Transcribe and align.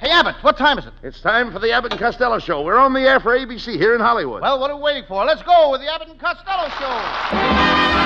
Hey, 0.00 0.10
Abbott, 0.10 0.34
what 0.42 0.58
time 0.58 0.78
is 0.78 0.86
it? 0.86 0.92
It's 1.02 1.20
time 1.20 1.52
for 1.52 1.58
the 1.58 1.70
Abbott 1.72 1.92
and 1.92 2.00
Costello 2.00 2.38
Show. 2.38 2.62
We're 2.62 2.76
on 2.76 2.92
the 2.92 3.00
air 3.00 3.20
for 3.20 3.36
ABC 3.38 3.76
here 3.78 3.94
in 3.94 4.00
Hollywood. 4.00 4.42
Well, 4.42 4.58
what 4.60 4.70
are 4.70 4.76
we 4.76 4.82
waiting 4.82 5.04
for? 5.06 5.24
Let's 5.24 5.42
go 5.42 5.70
with 5.70 5.80
the 5.80 5.92
Abbott 5.92 6.08
and 6.08 6.18
Costello 6.18 6.68
Show. 6.70 8.04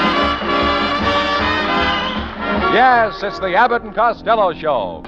Yes, 2.75 3.23
it's 3.23 3.39
the 3.41 3.55
Abbott 3.55 3.83
and 3.83 3.95
Costello 3.95 4.53
Show. 4.53 5.03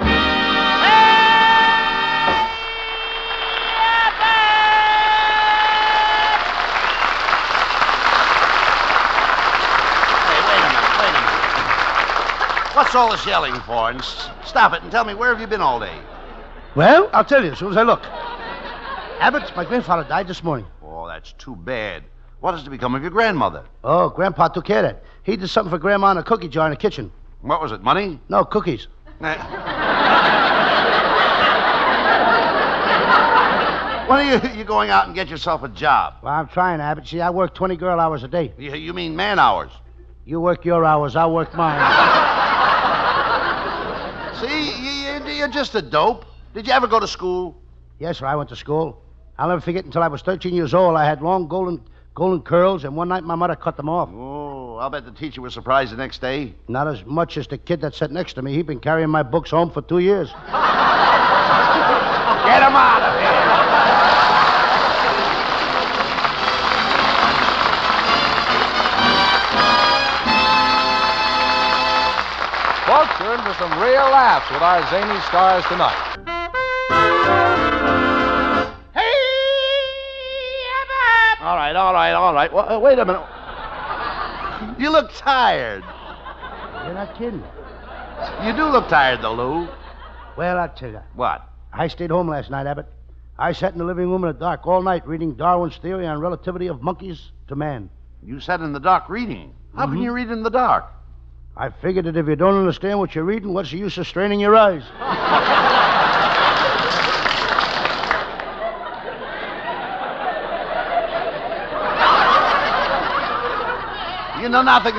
Hey, 9.10 10.40
wait 10.46 10.62
a 10.62 10.70
minute, 10.70 10.94
wait 11.00 11.10
a 11.10 11.22
minute. 11.26 12.76
What's 12.76 12.94
all 12.94 13.10
this 13.10 13.26
yelling 13.26 13.54
for? 13.66 13.90
And 13.90 13.98
s- 13.98 14.28
stop 14.44 14.72
it 14.74 14.82
and 14.82 14.90
tell 14.92 15.04
me 15.04 15.14
where 15.14 15.30
have 15.30 15.40
you 15.40 15.46
been 15.46 15.60
all 15.60 15.80
day? 15.80 15.96
Well, 16.76 17.10
I'll 17.12 17.24
tell 17.24 17.44
you 17.44 17.50
as 17.52 17.58
soon 17.58 17.72
as 17.72 17.76
I 17.76 17.82
look. 17.82 18.02
Abbott, 18.04 19.50
my 19.56 19.64
grandfather 19.64 20.08
died 20.08 20.28
this 20.28 20.44
morning. 20.44 20.66
Oh, 20.82 21.06
that's 21.08 21.32
too 21.32 21.56
bad. 21.56 22.04
What 22.40 22.54
is 22.54 22.62
to 22.62 22.70
become 22.70 22.94
of 22.94 23.02
your 23.02 23.10
grandmother? 23.10 23.64
Oh, 23.84 24.08
Grandpa 24.08 24.48
took 24.48 24.64
care 24.64 24.78
of 24.78 24.84
that. 24.84 25.02
He 25.24 25.36
did 25.36 25.48
something 25.48 25.70
for 25.70 25.78
Grandma 25.78 26.12
in 26.12 26.18
a 26.18 26.22
cookie 26.22 26.48
jar 26.48 26.66
in 26.66 26.70
the 26.70 26.76
kitchen. 26.76 27.12
What 27.42 27.60
was 27.60 27.70
it, 27.72 27.82
money? 27.82 28.18
No, 28.30 28.44
cookies. 28.44 28.86
Eh. 29.20 29.34
when 34.06 34.20
are 34.20 34.24
you, 34.24 34.40
you 34.58 34.64
going 34.64 34.88
out 34.88 35.04
and 35.06 35.14
get 35.14 35.28
yourself 35.28 35.62
a 35.62 35.68
job? 35.68 36.14
Well, 36.22 36.32
I'm 36.32 36.48
trying, 36.48 36.80
Abbott. 36.80 37.08
See, 37.08 37.20
I 37.20 37.28
work 37.28 37.54
20 37.54 37.76
girl 37.76 38.00
hours 38.00 38.22
a 38.22 38.28
day. 38.28 38.54
You, 38.56 38.74
you 38.74 38.94
mean 38.94 39.14
man 39.16 39.38
hours? 39.38 39.70
You 40.24 40.40
work 40.40 40.64
your 40.64 40.86
hours, 40.86 41.16
I'll 41.16 41.34
work 41.34 41.54
mine. 41.54 41.78
See, 44.40 44.46
you, 44.48 45.26
you, 45.26 45.32
you're 45.34 45.48
just 45.48 45.74
a 45.74 45.82
dope. 45.82 46.24
Did 46.52 46.66
you 46.66 46.72
ever 46.72 46.88
go 46.88 46.98
to 46.98 47.06
school? 47.06 47.56
yes, 48.00 48.18
sir, 48.18 48.26
I 48.26 48.34
went 48.34 48.48
to 48.48 48.56
school. 48.56 49.00
I'll 49.38 49.48
never 49.48 49.60
forget 49.60 49.84
until 49.84 50.02
I 50.02 50.08
was 50.08 50.20
13 50.22 50.52
years 50.52 50.74
old. 50.74 50.96
I 50.96 51.04
had 51.04 51.22
long 51.22 51.46
golden 51.46 51.80
golden 52.14 52.42
curls, 52.42 52.82
and 52.84 52.96
one 52.96 53.08
night 53.08 53.22
my 53.22 53.36
mother 53.36 53.54
cut 53.54 53.76
them 53.76 53.88
off. 53.88 54.08
Oh, 54.12 54.76
I'll 54.76 54.90
bet 54.90 55.04
the 55.04 55.12
teacher 55.12 55.40
was 55.40 55.54
surprised 55.54 55.92
the 55.92 55.96
next 55.96 56.20
day. 56.20 56.54
Not 56.66 56.88
as 56.88 57.04
much 57.06 57.36
as 57.36 57.46
the 57.46 57.56
kid 57.56 57.80
that 57.82 57.94
sat 57.94 58.10
next 58.10 58.32
to 58.34 58.42
me. 58.42 58.52
He'd 58.52 58.66
been 58.66 58.80
carrying 58.80 59.10
my 59.10 59.22
books 59.22 59.50
home 59.50 59.70
for 59.70 59.80
two 59.80 60.00
years. 60.00 60.28
Get 62.50 62.62
him 62.66 62.74
out 62.74 63.02
of 63.02 63.14
here! 63.20 63.40
Folks, 72.86 73.20
you're 73.20 73.34
in 73.34 73.40
for 73.40 73.54
some 73.54 73.70
real 73.80 74.10
laughs 74.10 74.50
with 74.50 74.62
our 74.62 74.82
zany 74.90 75.20
stars 75.28 75.64
tonight. 75.68 76.29
All 81.42 81.56
right, 81.56 81.74
all 81.74 81.94
right, 81.94 82.12
all 82.12 82.34
right. 82.34 82.52
Well, 82.52 82.68
uh, 82.68 82.78
wait 82.78 82.98
a 82.98 83.04
minute. 83.04 83.26
You 84.78 84.90
look 84.90 85.10
tired. 85.14 85.82
You're 86.84 86.94
not 86.94 87.16
kidding. 87.16 87.42
You 88.44 88.52
do 88.52 88.66
look 88.66 88.88
tired, 88.88 89.22
though, 89.22 89.34
Lou. 89.34 89.68
Well, 90.36 90.58
I'll 90.58 90.68
tell 90.68 90.90
you. 90.90 91.00
What? 91.14 91.48
I 91.72 91.88
stayed 91.88 92.10
home 92.10 92.28
last 92.28 92.50
night, 92.50 92.66
Abbott. 92.66 92.86
I 93.38 93.52
sat 93.52 93.72
in 93.72 93.78
the 93.78 93.84
living 93.84 94.10
room 94.10 94.22
in 94.24 94.28
the 94.28 94.38
dark 94.38 94.66
all 94.66 94.82
night 94.82 95.06
reading 95.08 95.34
Darwin's 95.34 95.78
theory 95.78 96.06
on 96.06 96.20
relativity 96.20 96.66
of 96.66 96.82
monkeys 96.82 97.32
to 97.48 97.56
man. 97.56 97.88
You 98.22 98.38
sat 98.38 98.60
in 98.60 98.72
the 98.72 98.80
dark 98.80 99.08
reading. 99.08 99.54
How 99.74 99.86
can 99.86 100.02
you 100.02 100.12
read 100.12 100.30
in 100.30 100.42
the 100.42 100.50
dark? 100.50 100.84
I 101.56 101.70
figured 101.70 102.04
that 102.04 102.16
if 102.16 102.28
you 102.28 102.36
don't 102.36 102.58
understand 102.58 102.98
what 102.98 103.14
you're 103.14 103.24
reading, 103.24 103.54
what's 103.54 103.70
the 103.70 103.78
use 103.78 103.96
of 103.96 104.06
straining 104.06 104.40
your 104.40 104.54
eyes? 104.56 104.82
know 114.50 114.62
nothing. 114.62 114.94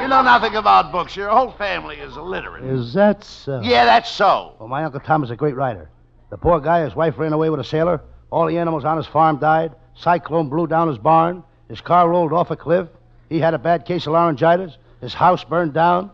you 0.00 0.08
know 0.08 0.22
nothing 0.22 0.54
about 0.56 0.90
books. 0.92 1.14
Your 1.16 1.28
whole 1.30 1.52
family 1.52 1.96
is 1.96 2.16
illiterate. 2.16 2.64
Is 2.64 2.92
that 2.94 3.22
so? 3.24 3.60
Yeah, 3.62 3.84
that's 3.84 4.10
so. 4.10 4.54
Well, 4.58 4.68
my 4.68 4.84
Uncle 4.84 5.00
Tom 5.00 5.22
is 5.22 5.30
a 5.30 5.36
great 5.36 5.54
writer. 5.54 5.88
The 6.30 6.38
poor 6.38 6.60
guy, 6.60 6.84
his 6.84 6.94
wife 6.96 7.18
ran 7.18 7.32
away 7.32 7.50
with 7.50 7.60
a 7.60 7.64
sailor. 7.64 8.00
All 8.30 8.46
the 8.46 8.58
animals 8.58 8.84
on 8.84 8.96
his 8.96 9.06
farm 9.06 9.38
died. 9.38 9.74
Cyclone 9.94 10.48
blew 10.48 10.66
down 10.66 10.88
his 10.88 10.98
barn. 10.98 11.44
His 11.68 11.80
car 11.80 12.08
rolled 12.08 12.32
off 12.32 12.50
a 12.50 12.56
cliff. 12.56 12.88
He 13.28 13.38
had 13.38 13.54
a 13.54 13.58
bad 13.58 13.84
case 13.84 14.06
of 14.06 14.14
laryngitis. 14.14 14.76
His 15.00 15.14
house 15.14 15.44
burned 15.44 15.74
down. 15.74 16.10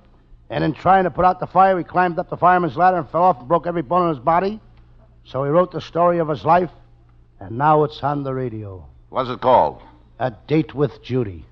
And 0.50 0.65
in 0.65 0.73
trying 0.73 1.05
to 1.05 1.11
put 1.11 1.25
out 1.25 1.41
the 1.41 1.47
fire, 1.47 1.77
he 1.79 1.85
climbed 1.85 2.19
up 2.19 2.31
the 2.31 2.37
fireman's 2.37 2.77
ladder 2.77 2.99
and 2.99 3.09
fell 3.09 3.23
off 3.23 3.39
and 3.39 3.49
broke 3.49 3.67
every 3.67 3.83
bone 3.83 4.09
in 4.09 4.15
his 4.15 4.19
body. 4.19 4.61
So 5.25 5.45
he 5.45 5.50
wrote 5.50 5.73
the 5.73 5.81
story 5.81 6.19
of 6.19 6.29
his 6.29 6.45
life, 6.45 6.71
and 7.39 7.59
now 7.59 7.85
it's 7.85 8.03
on 8.03 8.23
the 8.23 8.33
radio. 8.33 8.87
What's 9.11 9.31
it 9.31 9.41
called? 9.41 9.81
A 10.19 10.31
date 10.47 10.75
with 10.75 11.03
Judy. 11.03 11.47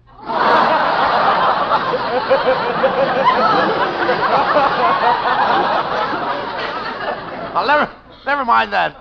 Oh, 7.58 7.64
never, 7.66 7.90
never 8.26 8.44
mind 8.44 8.72
that. 8.74 8.94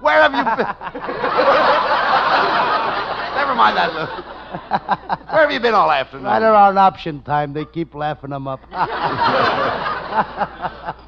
Where 0.00 0.20
have 0.20 0.32
you 0.32 0.44
been? 0.44 0.66
never 3.34 3.54
mind 3.54 3.78
that. 3.78 3.90
Where 5.32 5.40
have 5.42 5.50
you 5.50 5.60
been 5.60 5.72
all 5.72 5.90
afternoon? 5.90 6.26
Right 6.26 6.42
around 6.42 6.76
option 6.76 7.22
time, 7.22 7.54
they 7.54 7.64
keep 7.64 7.94
laughing 7.94 8.30
them 8.30 8.46
up. 8.46 8.60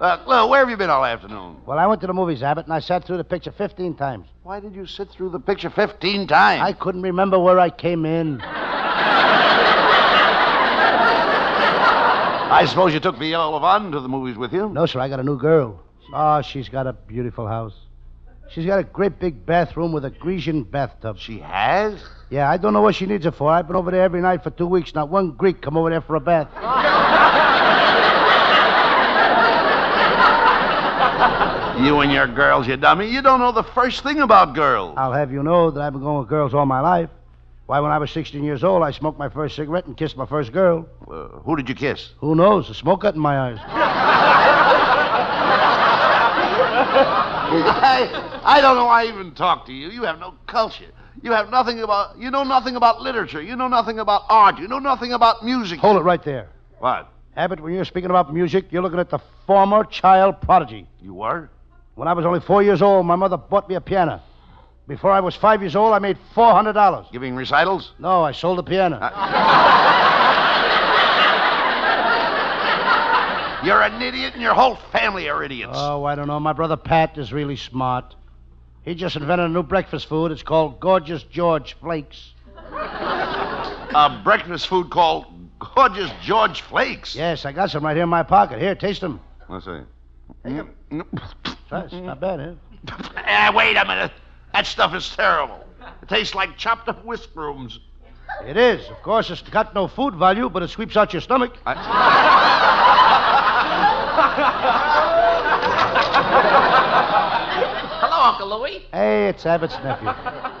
Uh, 0.00 0.16
Lou, 0.28 0.46
where 0.46 0.60
have 0.60 0.70
you 0.70 0.76
been 0.76 0.90
all 0.90 1.04
afternoon? 1.04 1.56
well, 1.66 1.76
I 1.78 1.86
went 1.86 2.00
to 2.02 2.06
the 2.06 2.12
movies, 2.12 2.40
Abbott, 2.42 2.66
and 2.66 2.72
I 2.72 2.78
sat 2.78 3.04
through 3.04 3.16
the 3.16 3.24
picture 3.24 3.50
15 3.50 3.96
times. 3.96 4.28
Why 4.44 4.60
did 4.60 4.74
you 4.74 4.86
sit 4.86 5.10
through 5.10 5.30
the 5.30 5.40
picture 5.40 5.70
15 5.70 6.28
times? 6.28 6.62
I 6.62 6.72
couldn't 6.72 7.02
remember 7.02 7.36
where 7.38 7.58
I 7.58 7.68
came 7.70 8.06
in. 8.06 8.40
I 12.50 12.64
suppose 12.68 12.94
you 12.94 13.00
took 13.00 13.18
Viola 13.18 13.58
Vaughn 13.60 13.90
to 13.92 14.00
the 14.00 14.08
movies 14.08 14.36
with 14.36 14.52
you? 14.52 14.68
No, 14.68 14.86
sir, 14.86 15.00
I 15.00 15.08
got 15.08 15.18
a 15.20 15.24
new 15.24 15.36
girl. 15.36 15.80
Oh, 16.14 16.42
she's 16.42 16.68
got 16.68 16.86
a 16.86 16.92
beautiful 16.92 17.48
house. 17.48 17.74
She's 18.50 18.64
got 18.64 18.78
a 18.78 18.84
great 18.84 19.18
big 19.18 19.44
bathroom 19.44 19.92
with 19.92 20.04
a 20.04 20.10
Grecian 20.10 20.62
bathtub. 20.62 21.18
She 21.18 21.40
has? 21.40 22.02
Yeah, 22.30 22.48
I 22.48 22.56
don't 22.56 22.72
know 22.72 22.80
what 22.82 22.94
she 22.94 23.04
needs 23.04 23.26
it 23.26 23.34
for. 23.34 23.50
I've 23.50 23.66
been 23.66 23.76
over 23.76 23.90
there 23.90 24.02
every 24.02 24.22
night 24.22 24.42
for 24.42 24.50
two 24.50 24.66
weeks. 24.66 24.94
Not 24.94 25.08
one 25.10 25.32
Greek 25.32 25.60
come 25.60 25.76
over 25.76 25.90
there 25.90 26.00
for 26.00 26.14
a 26.14 26.20
bath. 26.20 26.48
You 31.78 32.00
and 32.00 32.10
your 32.10 32.26
girls, 32.26 32.66
you 32.66 32.76
dummy. 32.76 33.08
You 33.08 33.22
don't 33.22 33.38
know 33.38 33.52
the 33.52 33.62
first 33.62 34.02
thing 34.02 34.18
about 34.20 34.52
girls. 34.54 34.94
I'll 34.96 35.12
have 35.12 35.30
you 35.30 35.44
know 35.44 35.70
that 35.70 35.80
I've 35.80 35.92
been 35.92 36.02
going 36.02 36.18
with 36.18 36.28
girls 36.28 36.52
all 36.52 36.66
my 36.66 36.80
life. 36.80 37.08
Why, 37.66 37.78
when 37.80 37.92
I 37.92 37.98
was 37.98 38.10
16 38.10 38.42
years 38.42 38.64
old, 38.64 38.82
I 38.82 38.90
smoked 38.90 39.18
my 39.18 39.28
first 39.28 39.54
cigarette 39.54 39.86
and 39.86 39.96
kissed 39.96 40.16
my 40.16 40.26
first 40.26 40.52
girl. 40.52 40.88
Uh, 41.08 41.28
who 41.44 41.54
did 41.54 41.68
you 41.68 41.76
kiss? 41.76 42.14
Who 42.18 42.34
knows? 42.34 42.66
The 42.66 42.74
smoke 42.74 43.02
got 43.02 43.14
in 43.14 43.20
my 43.20 43.50
eyes. 43.50 43.58
I, 47.50 48.40
I 48.44 48.60
don't 48.60 48.76
know 48.76 48.86
why 48.86 49.04
I 49.04 49.06
even 49.08 49.32
talk 49.34 49.66
to 49.66 49.72
you. 49.72 49.90
You 49.90 50.02
have 50.02 50.18
no 50.18 50.34
culture. 50.46 50.90
You 51.22 51.30
have 51.32 51.50
nothing 51.50 51.80
about. 51.80 52.18
You 52.18 52.30
know 52.30 52.42
nothing 52.42 52.74
about 52.74 53.02
literature. 53.02 53.40
You 53.40 53.54
know 53.54 53.68
nothing 53.68 54.00
about 54.00 54.22
art. 54.28 54.58
You 54.58 54.66
know 54.66 54.78
nothing 54.80 55.12
about 55.12 55.44
music. 55.44 55.78
Hold 55.78 55.96
it 55.96 56.02
right 56.02 56.22
there. 56.24 56.48
What? 56.78 57.08
Abbott, 57.36 57.60
when 57.60 57.72
you're 57.72 57.84
speaking 57.84 58.10
about 58.10 58.34
music, 58.34 58.66
you're 58.70 58.82
looking 58.82 58.98
at 58.98 59.10
the 59.10 59.20
former 59.46 59.84
child 59.84 60.40
prodigy. 60.40 60.88
You 61.00 61.14
were? 61.14 61.48
When 61.98 62.06
I 62.06 62.12
was 62.12 62.24
only 62.24 62.38
four 62.38 62.62
years 62.62 62.80
old, 62.80 63.06
my 63.06 63.16
mother 63.16 63.36
bought 63.36 63.68
me 63.68 63.74
a 63.74 63.80
piano. 63.80 64.22
Before 64.86 65.10
I 65.10 65.18
was 65.18 65.34
five 65.34 65.62
years 65.62 65.74
old, 65.74 65.92
I 65.92 65.98
made 65.98 66.16
$400. 66.32 67.10
Giving 67.10 67.34
recitals? 67.34 67.90
No, 67.98 68.22
I 68.22 68.30
sold 68.30 68.58
the 68.58 68.62
piano. 68.62 68.98
Uh, 69.02 69.10
You're 73.64 73.82
an 73.82 74.00
idiot, 74.00 74.34
and 74.34 74.42
your 74.42 74.54
whole 74.54 74.76
family 74.92 75.28
are 75.28 75.42
idiots. 75.42 75.72
Oh, 75.74 76.04
I 76.04 76.14
don't 76.14 76.28
know. 76.28 76.38
My 76.38 76.52
brother 76.52 76.76
Pat 76.76 77.18
is 77.18 77.32
really 77.32 77.56
smart. 77.56 78.14
He 78.84 78.94
just 78.94 79.16
invented 79.16 79.46
a 79.46 79.52
new 79.52 79.64
breakfast 79.64 80.06
food. 80.08 80.30
It's 80.30 80.44
called 80.44 80.78
Gorgeous 80.78 81.24
George 81.24 81.76
Flakes. 81.80 82.32
a 82.56 84.20
breakfast 84.22 84.68
food 84.68 84.88
called 84.90 85.26
Gorgeous 85.58 86.12
George 86.22 86.60
Flakes. 86.60 87.16
Yes, 87.16 87.44
I 87.44 87.50
got 87.50 87.72
some 87.72 87.84
right 87.84 87.96
here 87.96 88.04
in 88.04 88.08
my 88.08 88.22
pocket. 88.22 88.60
Here, 88.60 88.76
taste 88.76 89.00
them. 89.00 89.18
Let's 89.48 89.64
see. 89.64 89.80
That's 91.70 91.92
not 91.92 92.20
bad, 92.20 92.40
huh? 92.40 92.54
Ah, 93.16 93.52
wait 93.54 93.76
a 93.76 93.84
minute. 93.84 94.12
That 94.52 94.66
stuff 94.66 94.94
is 94.94 95.08
terrible. 95.14 95.64
It 96.02 96.08
tastes 96.08 96.34
like 96.34 96.56
chopped 96.56 96.88
up 96.88 97.04
whisk 97.04 97.34
brooms. 97.34 97.78
It 98.46 98.56
is. 98.56 98.88
Of 98.88 99.02
course, 99.02 99.30
it's 99.30 99.42
got 99.42 99.74
no 99.74 99.88
food 99.88 100.14
value, 100.14 100.48
but 100.48 100.62
it 100.62 100.68
sweeps 100.68 100.96
out 100.96 101.12
your 101.12 101.22
stomach. 101.22 101.54
Hello, 108.00 108.22
Uncle 108.22 108.60
Louie. 108.60 108.86
Hey, 108.92 109.28
it's 109.28 109.44
Abbott's 109.44 109.74
nephew. 109.82 110.08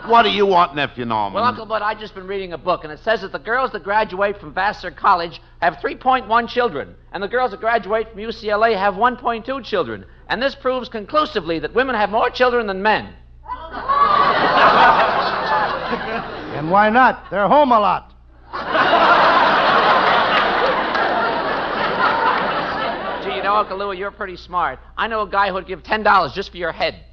What 0.08 0.22
do 0.22 0.30
you 0.30 0.46
want, 0.46 0.74
nephew 0.74 1.04
Norman? 1.04 1.34
Well, 1.34 1.44
Uncle 1.44 1.66
Bud, 1.66 1.82
I've 1.82 2.00
just 2.00 2.14
been 2.14 2.26
reading 2.26 2.52
a 2.52 2.58
book, 2.58 2.84
and 2.84 2.92
it 2.92 2.98
says 3.00 3.20
that 3.22 3.32
the 3.32 3.38
girls 3.38 3.72
that 3.72 3.84
graduate 3.84 4.38
from 4.40 4.52
Vassar 4.52 4.90
College 4.90 5.40
have 5.60 5.74
3.1 5.76 6.48
children, 6.48 6.94
and 7.12 7.22
the 7.22 7.28
girls 7.28 7.50
that 7.52 7.60
graduate 7.60 8.10
from 8.10 8.20
UCLA 8.20 8.76
have 8.76 8.94
1.2 8.94 9.64
children. 9.64 10.04
And 10.28 10.42
this 10.42 10.54
proves 10.54 10.88
conclusively 10.88 11.58
that 11.60 11.74
women 11.74 11.94
have 11.94 12.10
more 12.10 12.30
children 12.30 12.66
than 12.66 12.82
men. 12.82 13.14
And 16.58 16.72
why 16.72 16.90
not? 16.90 17.30
They're 17.30 17.46
home 17.46 17.70
a 17.70 17.78
lot. 17.78 18.10
Gee, 23.22 23.36
you 23.36 23.42
know, 23.42 23.54
Uncle 23.54 23.78
Louie, 23.78 23.98
you're 23.98 24.10
pretty 24.10 24.36
smart. 24.36 24.78
I 24.96 25.06
know 25.06 25.22
a 25.22 25.28
guy 25.28 25.50
who'd 25.50 25.66
give 25.66 25.82
$10 25.82 26.34
just 26.34 26.50
for 26.50 26.56
your 26.56 26.72
head. 26.72 27.04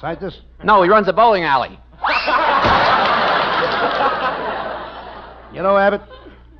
Scientist? 0.00 0.42
No, 0.62 0.82
he 0.82 0.90
runs 0.90 1.08
a 1.08 1.12
bowling 1.12 1.44
alley. 1.44 1.78
You 5.52 5.64
know, 5.64 5.76
Abbott, 5.76 6.02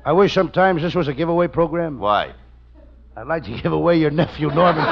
I 0.03 0.11
wish 0.11 0.33
sometimes 0.33 0.81
this 0.81 0.93
was 0.93 1.07
a 1.07 1.13
giveaway 1.13 1.47
program. 1.47 1.97
Why? 1.97 2.33
I'd 3.15 3.25
like 3.25 3.45
to 3.45 3.61
give 3.61 3.71
away 3.71 3.97
your 3.97 4.11
nephew, 4.11 4.49
Norman. 4.49 4.83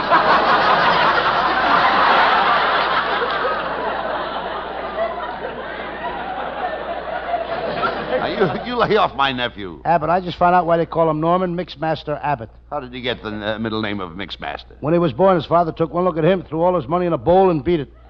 You, 8.65 8.71
you 8.71 8.75
lay 8.77 8.95
off 8.95 9.15
my 9.15 9.31
nephew. 9.31 9.81
Abbott, 9.85 10.09
I 10.09 10.19
just 10.21 10.37
found 10.37 10.55
out 10.55 10.65
why 10.65 10.77
they 10.77 10.85
call 10.85 11.09
him 11.09 11.19
Norman 11.19 11.55
Mixmaster 11.57 12.19
Abbott. 12.23 12.49
How 12.69 12.79
did 12.79 12.93
he 12.93 13.01
get 13.01 13.21
the 13.23 13.29
uh, 13.29 13.59
middle 13.59 13.81
name 13.81 13.99
of 13.99 14.11
Mixmaster? 14.11 14.79
When 14.81 14.93
he 14.93 14.99
was 14.99 15.13
born, 15.13 15.35
his 15.35 15.45
father 15.45 15.71
took 15.71 15.93
one 15.93 16.03
look 16.05 16.17
at 16.17 16.23
him, 16.23 16.43
threw 16.43 16.61
all 16.61 16.75
his 16.75 16.87
money 16.87 17.05
in 17.05 17.13
a 17.13 17.17
bowl, 17.17 17.49
and 17.49 17.63
beat 17.63 17.79
it. 17.81 17.91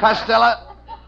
Costello, 0.00 0.54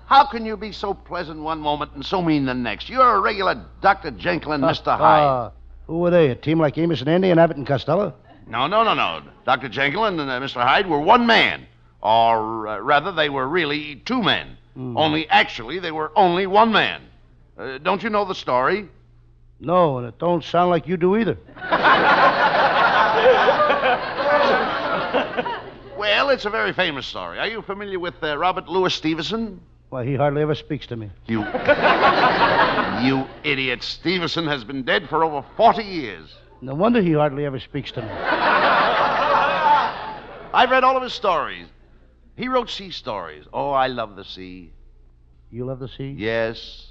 how 0.07 0.25
can 0.25 0.47
you 0.47 0.57
be 0.57 0.73
so 0.73 0.95
pleasant 0.95 1.41
one 1.41 1.61
moment 1.61 1.93
and 1.95 2.05
so 2.05 2.23
mean 2.23 2.47
the 2.47 2.55
next? 2.55 2.89
You're 2.89 3.17
a 3.17 3.21
regular 3.21 3.63
Dr. 3.83 4.13
Jekyll 4.13 4.53
and 4.53 4.65
Mr. 4.65 4.97
Hyde. 4.97 5.23
Uh, 5.23 5.51
who 5.87 5.99
were 5.99 6.11
they? 6.11 6.31
A 6.31 6.35
team 6.35 6.59
like 6.59 6.79
Amos 6.79 7.01
and 7.01 7.09
Andy 7.09 7.31
and 7.31 7.39
Abbott 7.39 7.57
and 7.57 7.67
Costello? 7.67 8.15
No, 8.49 8.67
no, 8.67 8.85
no, 8.85 8.95
no. 8.95 9.23
Dr. 9.45 9.69
Jekyll 9.69 10.05
and 10.05 10.19
uh, 10.21 10.25
Mr. 10.41 10.63
Hyde 10.63 10.89
were 10.89 11.01
one 11.01 11.27
man. 11.27 11.67
Or 12.03 12.69
uh, 12.69 12.79
rather, 12.79 13.13
they 13.13 13.29
were 13.29 13.47
really 13.47 13.97
two 14.05 14.23
men. 14.23 14.57
Only 14.77 15.29
actually, 15.29 15.79
they 15.79 15.93
were 15.93 16.13
only 16.17 16.47
one 16.47 16.71
man. 16.71 17.03
Uh, 17.59 17.79
don't 17.79 18.03
you 18.03 18.11
know 18.11 18.27
the 18.27 18.35
story? 18.35 18.89
No, 19.59 19.99
and 19.99 20.07
it 20.07 20.19
don't 20.19 20.45
sound 20.45 20.71
like 20.71 20.87
you 20.87 20.97
do 20.97 21.17
either. 21.17 21.39
Well, 26.27 26.31
it's 26.31 26.45
a 26.45 26.51
very 26.51 26.73
famous 26.73 27.07
story. 27.07 27.39
Are 27.39 27.47
you 27.47 27.63
familiar 27.63 27.99
with 27.99 28.23
uh, 28.23 28.37
Robert 28.37 28.69
Louis 28.69 28.93
Stevenson? 28.93 29.61
Why, 29.89 30.05
he 30.05 30.15
hardly 30.15 30.43
ever 30.43 30.55
speaks 30.55 30.87
to 30.89 30.97
me. 30.97 31.11
You. 31.27 31.41
you 33.03 33.27
idiot. 33.45 33.83
Stevenson 33.83 34.47
has 34.47 34.63
been 34.63 34.83
dead 34.83 35.09
for 35.09 35.25
over 35.25 35.45
40 35.57 35.83
years. 35.83 36.35
No 36.61 36.75
wonder 36.75 37.01
he 37.01 37.13
hardly 37.13 37.45
ever 37.45 37.59
speaks 37.59 37.93
to 37.93 38.03
me. 38.03 38.09
I've 40.53 40.71
read 40.71 40.85
all 40.85 40.97
of 40.97 41.03
his 41.03 41.13
stories. 41.13 41.67
He 42.37 42.49
wrote 42.49 42.71
sea 42.71 42.91
stories. 42.91 43.45
Oh, 43.53 43.71
I 43.71 43.87
love 43.87 44.15
the 44.15 44.25
sea. 44.25 44.73
You 45.51 45.65
love 45.65 45.79
the 45.79 45.89
sea? 45.89 46.15
Yes. 46.17 46.89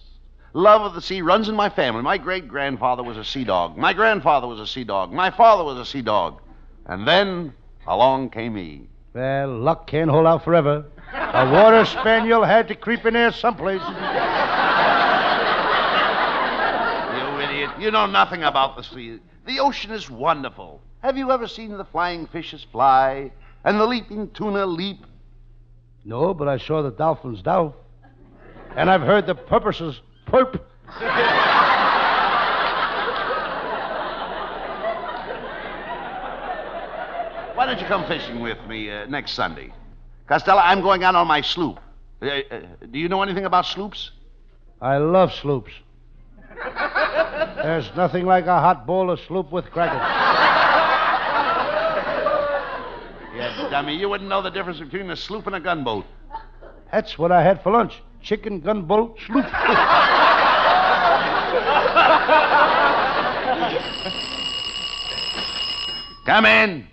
Love 0.53 0.81
of 0.81 0.95
the 0.95 1.01
sea 1.01 1.21
runs 1.21 1.49
in 1.49 1.55
my 1.55 1.69
family. 1.69 2.01
My 2.01 2.17
great 2.17 2.47
grandfather 2.47 3.03
was 3.03 3.17
a 3.17 3.23
sea 3.23 3.43
dog. 3.43 3.77
My 3.77 3.93
grandfather 3.93 4.47
was 4.47 4.59
a 4.59 4.65
sea 4.65 4.83
dog. 4.83 5.11
My 5.11 5.29
father 5.29 5.63
was 5.63 5.77
a 5.77 5.85
sea 5.85 6.01
dog. 6.01 6.41
And 6.85 7.07
then 7.07 7.53
along 7.85 8.31
came 8.31 8.55
he. 8.55 8.87
Well, 9.13 9.59
luck 9.59 9.87
can't 9.87 10.09
hold 10.09 10.25
out 10.25 10.43
forever. 10.43 10.85
A 11.13 11.49
water 11.51 11.85
spaniel 11.85 12.43
had 12.43 12.67
to 12.69 12.75
creep 12.75 13.05
in 13.05 13.13
there 13.13 13.31
someplace. 13.31 13.81
You 17.15 17.39
idiot. 17.41 17.69
You 17.79 17.91
know 17.91 18.07
nothing 18.07 18.43
about 18.43 18.77
the 18.77 18.83
sea. 18.83 19.19
The 19.45 19.59
ocean 19.59 19.91
is 19.91 20.09
wonderful. 20.09 20.81
Have 21.03 21.17
you 21.17 21.31
ever 21.31 21.47
seen 21.47 21.77
the 21.77 21.85
flying 21.85 22.25
fishes 22.27 22.65
fly 22.71 23.31
and 23.63 23.79
the 23.79 23.85
leaping 23.85 24.31
tuna 24.31 24.65
leap? 24.65 25.05
No, 26.05 26.35
but 26.35 26.47
I 26.47 26.57
saw 26.59 26.83
the 26.83 26.91
dolphins 26.91 27.41
down. 27.41 27.73
And 28.75 28.89
I've 28.91 29.01
heard 29.01 29.25
the 29.25 29.33
porpoises 29.33 29.99
perp. 30.27 30.61
Why 37.55 37.65
don't 37.65 37.79
you 37.79 37.87
come 37.87 38.05
fishing 38.05 38.41
with 38.41 38.59
me 38.67 38.91
uh, 38.91 39.07
next 39.07 39.31
Sunday? 39.31 39.73
Costello, 40.27 40.59
I'm 40.59 40.81
going 40.81 41.03
out 41.03 41.15
on 41.15 41.25
my 41.25 41.41
sloop. 41.41 41.79
Uh, 42.21 42.25
uh, 42.27 42.59
do 42.91 42.99
you 42.99 43.09
know 43.09 43.23
anything 43.23 43.45
about 43.45 43.65
sloops? 43.65 44.11
I 44.81 44.97
love 44.97 45.33
sloops. 45.33 45.71
There's 47.55 47.89
nothing 47.95 48.25
like 48.25 48.45
a 48.45 48.59
hot 48.59 48.85
bowl 48.85 49.09
of 49.09 49.19
sloop 49.21 49.51
with 49.51 49.65
crackers. 49.71 49.99
Yeah, 53.35 53.44
dummy, 53.69 53.95
you 53.95 54.09
wouldn't 54.09 54.29
know 54.29 54.41
the 54.41 54.49
difference 54.49 54.79
between 54.79 55.09
a 55.09 55.15
sloop 55.15 55.47
and 55.47 55.55
a 55.55 55.59
gunboat. 55.59 56.05
That's 56.91 57.17
what 57.17 57.31
I 57.31 57.41
had 57.43 57.61
for 57.63 57.71
lunch. 57.71 58.01
Chicken 58.21 58.59
gunboat 58.61 59.19
sloop. 59.25 59.45
Come 66.25 66.45
in. 66.45 66.87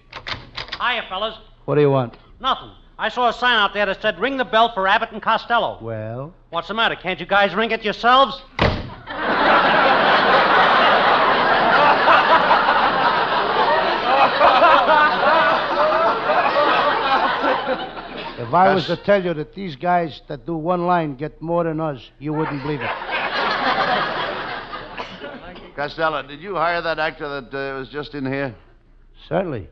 Hiya, 0.81 1.05
fellas. 1.09 1.37
What 1.65 1.77
do 1.77 1.81
you 1.81 1.91
want? 1.91 2.15
Nothing. 2.41 2.71
I 2.99 3.09
saw 3.09 3.29
a 3.29 3.33
sign 3.33 3.57
out 3.57 3.73
there 3.73 3.87
that 3.87 4.03
said 4.03 4.19
ring 4.19 4.37
the 4.37 4.45
bell 4.45 4.73
for 4.75 4.87
Abbott 4.87 5.11
and 5.13 5.23
Costello. 5.23 5.79
Well, 5.81 6.35
What's 6.51 6.69
the 6.69 6.75
matter? 6.75 6.95
Can't 6.97 7.19
you 7.19 7.25
guys 7.27 7.55
ring 7.55 7.71
it 7.71 7.83
yourselves? 7.83 8.43
If 18.43 18.53
I 18.53 18.75
was 18.75 18.87
to 18.87 18.97
tell 18.97 19.25
you 19.25 19.33
that 19.35 19.55
these 19.55 19.77
guys 19.77 20.21
that 20.27 20.47
do 20.47 20.57
one 20.57 20.87
line 20.87 21.15
get 21.15 21.41
more 21.41 21.63
than 21.65 21.81
us, 21.81 22.11
you 22.19 22.33
wouldn't 22.33 22.63
believe 22.63 22.81
it. 22.81 22.91
Costello, 25.77 26.23
did 26.23 26.41
you 26.41 26.57
hire 26.57 26.83
that 26.83 26.99
actor 26.99 27.41
that 27.41 27.55
uh, 27.55 27.79
was 27.79 27.89
just 27.89 28.15
in 28.15 28.27
here? 28.27 28.55
Certainly. 29.29 29.69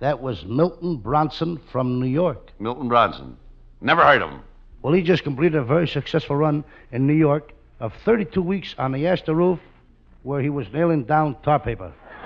That 0.00 0.20
was 0.20 0.44
Milton 0.44 0.96
Bronson 0.96 1.60
from 1.70 2.00
New 2.00 2.08
York. 2.08 2.50
Milton 2.58 2.88
Bronson. 2.88 3.36
Never 3.80 4.02
heard 4.02 4.20
of 4.20 4.30
him. 4.30 4.40
Well, 4.82 4.92
he 4.92 5.02
just 5.02 5.22
completed 5.22 5.58
a 5.58 5.64
very 5.64 5.86
successful 5.86 6.34
run 6.34 6.64
in 6.90 7.06
New 7.06 7.14
York 7.14 7.52
of 7.78 7.94
32 8.04 8.42
weeks 8.42 8.74
on 8.78 8.90
the 8.90 9.06
Astor 9.06 9.34
roof 9.34 9.60
where 10.24 10.42
he 10.42 10.50
was 10.50 10.66
nailing 10.72 11.04
down 11.04 11.36
tar 11.42 11.60
paper. 11.60 11.92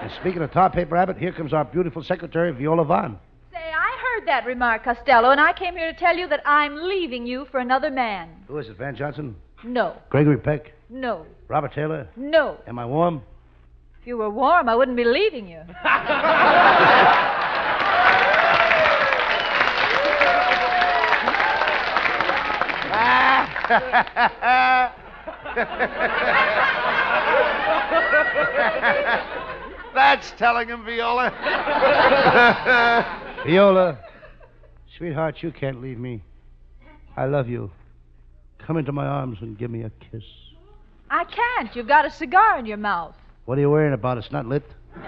and 0.00 0.12
speaking 0.12 0.42
of 0.42 0.52
tar 0.52 0.70
paper, 0.70 0.96
Abbott, 0.96 1.18
here 1.18 1.32
comes 1.32 1.52
our 1.52 1.64
beautiful 1.64 2.04
secretary, 2.04 2.52
Viola 2.52 2.84
Vaughn. 2.84 3.18
Say, 4.28 4.34
I 4.34 4.40
that 4.40 4.46
remark, 4.46 4.84
Costello, 4.84 5.30
and 5.30 5.40
I 5.40 5.54
came 5.54 5.74
here 5.74 5.90
to 5.90 5.98
tell 5.98 6.14
you 6.14 6.28
that 6.28 6.42
I'm 6.44 6.76
leaving 6.76 7.26
you 7.26 7.46
for 7.50 7.60
another 7.60 7.90
man. 7.90 8.28
Who 8.46 8.58
is 8.58 8.68
it, 8.68 8.76
Van 8.76 8.94
Johnson? 8.94 9.34
No, 9.64 9.96
Gregory 10.10 10.36
Peck? 10.36 10.74
no, 10.90 11.24
Robert 11.48 11.72
Taylor? 11.72 12.10
no. 12.14 12.58
Am 12.66 12.78
I 12.78 12.84
warm? 12.84 13.22
If 14.02 14.06
you 14.06 14.18
were 14.18 14.28
warm, 14.28 14.68
I 14.68 14.76
wouldn't 14.76 14.98
be 14.98 15.04
leaving 15.04 15.48
you. 15.48 15.62
That's 29.94 30.30
telling 30.32 30.68
him, 30.68 30.84
Viola. 30.84 31.30
Viola, 33.46 33.98
sweetheart, 34.98 35.42
you 35.42 35.52
can't 35.52 35.80
leave 35.80 35.98
me. 35.98 36.22
I 37.16 37.24
love 37.26 37.48
you. 37.48 37.70
Come 38.58 38.76
into 38.76 38.92
my 38.92 39.06
arms 39.06 39.38
and 39.40 39.56
give 39.56 39.70
me 39.70 39.82
a 39.82 39.90
kiss. 39.90 40.24
I 41.10 41.24
can't. 41.24 41.74
You've 41.74 41.88
got 41.88 42.04
a 42.04 42.10
cigar 42.10 42.58
in 42.58 42.66
your 42.66 42.76
mouth. 42.76 43.14
What 43.46 43.56
are 43.56 43.60
you 43.60 43.70
worrying 43.70 43.94
about? 43.94 44.18
It's 44.18 44.30
not 44.32 44.46
lit. 44.46 44.64
You 44.94 45.02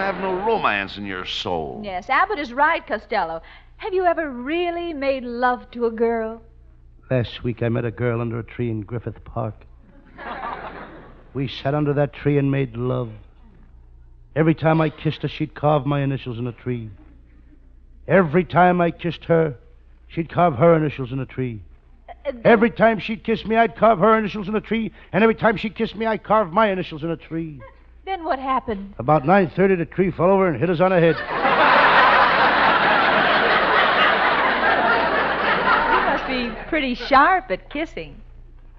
have 0.00 0.18
no 0.20 0.34
romance 0.44 0.96
in 0.96 1.06
your 1.06 1.24
soul. 1.24 1.80
Yes, 1.84 2.10
Abbott 2.10 2.38
is 2.38 2.52
right, 2.52 2.84
Costello. 2.84 3.42
Have 3.76 3.94
you 3.94 4.04
ever 4.04 4.30
really 4.30 4.92
made 4.92 5.22
love 5.24 5.70
to 5.72 5.86
a 5.86 5.90
girl? 5.90 6.42
Last 7.10 7.44
week 7.44 7.62
I 7.62 7.68
met 7.68 7.84
a 7.84 7.90
girl 7.90 8.20
under 8.20 8.38
a 8.38 8.44
tree 8.44 8.70
in 8.70 8.80
Griffith 8.80 9.22
Park. 9.24 9.54
We 11.34 11.48
sat 11.48 11.74
under 11.74 11.92
that 11.92 12.14
tree 12.14 12.38
and 12.38 12.50
made 12.50 12.76
love. 12.76 13.10
Every 14.36 14.54
time 14.54 14.80
I 14.80 14.90
kissed 14.90 15.22
her, 15.22 15.28
she'd 15.28 15.54
carve 15.54 15.86
my 15.86 16.00
initials 16.00 16.38
in 16.38 16.46
a 16.46 16.52
tree. 16.52 16.90
Every 18.08 18.44
time 18.44 18.80
I 18.80 18.90
kissed 18.90 19.24
her, 19.26 19.54
she'd 20.08 20.28
carve 20.28 20.56
her 20.56 20.74
initials 20.74 21.12
in 21.12 21.20
a 21.20 21.26
tree. 21.26 21.60
Every 22.44 22.70
time 22.70 22.98
she'd 22.98 23.22
kiss 23.22 23.44
me, 23.44 23.56
I'd 23.56 23.76
carve 23.76 24.00
her 24.00 24.18
initials 24.18 24.48
in 24.48 24.56
a 24.56 24.60
tree, 24.60 24.90
and 25.12 25.22
every 25.22 25.34
time 25.34 25.56
she 25.56 25.70
kissed 25.70 25.94
me, 25.94 26.06
I'd 26.06 26.24
carve 26.24 26.52
my 26.52 26.70
initials 26.70 27.04
in 27.04 27.10
a 27.10 27.16
tree. 27.16 27.60
Then 28.04 28.24
what 28.24 28.38
happened? 28.38 28.94
About 28.98 29.22
9.30, 29.22 29.78
the 29.78 29.84
tree 29.86 30.10
fell 30.10 30.30
over 30.30 30.48
and 30.48 30.58
hit 30.58 30.68
us 30.68 30.80
on 30.80 30.90
the 30.90 31.00
head. 31.00 31.16
You 35.94 36.06
must 36.10 36.26
be 36.26 36.68
pretty 36.68 36.94
sharp 36.94 37.50
at 37.50 37.70
kissing. 37.70 38.20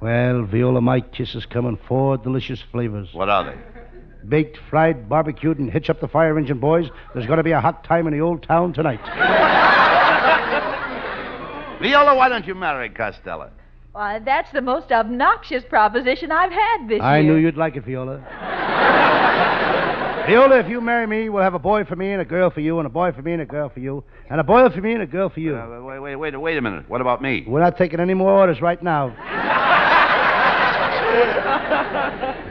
Well, 0.02 0.44
Viola, 0.44 0.82
my 0.82 1.00
kisses 1.00 1.46
come 1.46 1.66
in 1.66 1.78
four 1.88 2.18
delicious 2.18 2.62
flavors. 2.72 3.14
What 3.14 3.30
are 3.30 3.46
they? 3.46 3.85
Baked, 4.28 4.58
fried, 4.70 5.08
barbecued, 5.08 5.60
and 5.60 5.72
hitch 5.72 5.90
up 5.90 6.00
the 6.00 6.08
fire 6.08 6.38
engine, 6.38 6.60
boys. 6.60 6.90
There's 7.14 7.28
going 7.28 7.38
to 7.38 7.44
be 7.44 7.52
a 7.52 7.62
hot 7.62 7.84
time 7.84 8.08
in 8.08 8.14
the 8.14 8.22
old 8.22 8.44
town 8.44 8.74
tonight. 8.74 9.00
Viola, 11.82 12.16
why 12.16 12.30
don't 12.30 12.48
you 12.48 12.56
marry 12.56 12.90
Costello? 12.90 13.52
Why, 13.92 14.20
that's 14.20 14.52
the 14.52 14.62
most 14.62 14.92
obnoxious 14.92 15.64
proposition 15.70 16.32
I've 16.32 16.52
had 16.52 16.88
this 16.88 17.02
I 17.02 17.20
year. 17.20 17.20
I 17.20 17.34
knew 17.34 17.36
you'd 17.36 17.58
like 17.58 17.76
it, 17.76 17.86
Viola. 17.86 18.18
Viola, 20.28 20.60
if 20.60 20.68
you 20.68 20.82
marry 20.82 21.06
me, 21.06 21.30
we'll 21.30 21.44
have 21.44 21.54
a 21.54 21.60
boy 21.60 21.84
for 21.84 21.96
me 21.96 22.12
and 22.12 22.22
a 22.22 22.26
girl 22.26 22.50
for 22.50 22.62
you, 22.62 22.80
and 22.80 22.88
a 22.88 22.90
boy 22.90 23.12
for 23.12 23.22
me 23.22 23.34
and 23.34 23.44
a 23.44 23.46
girl 23.46 23.70
for 23.70 23.80
you, 23.80 24.04
and 24.30 24.42
a 24.42 24.44
boy 24.44 24.68
for 24.70 24.82
me 24.82 24.94
and 24.94 25.04
a 25.04 25.06
girl 25.06 25.30
for 25.30 25.40
you. 25.40 25.56
Uh, 25.56 25.82
wait, 25.84 26.00
wait, 26.00 26.16
wait, 26.16 26.36
wait 26.36 26.58
a 26.58 26.62
minute. 26.62 26.90
What 26.90 27.02
about 27.02 27.22
me? 27.22 27.44
We're 27.48 27.60
not 27.60 27.78
taking 27.78 28.00
any 28.00 28.16
more 28.16 28.32
orders 28.32 28.60
right 28.60 28.82
now. 28.82 29.10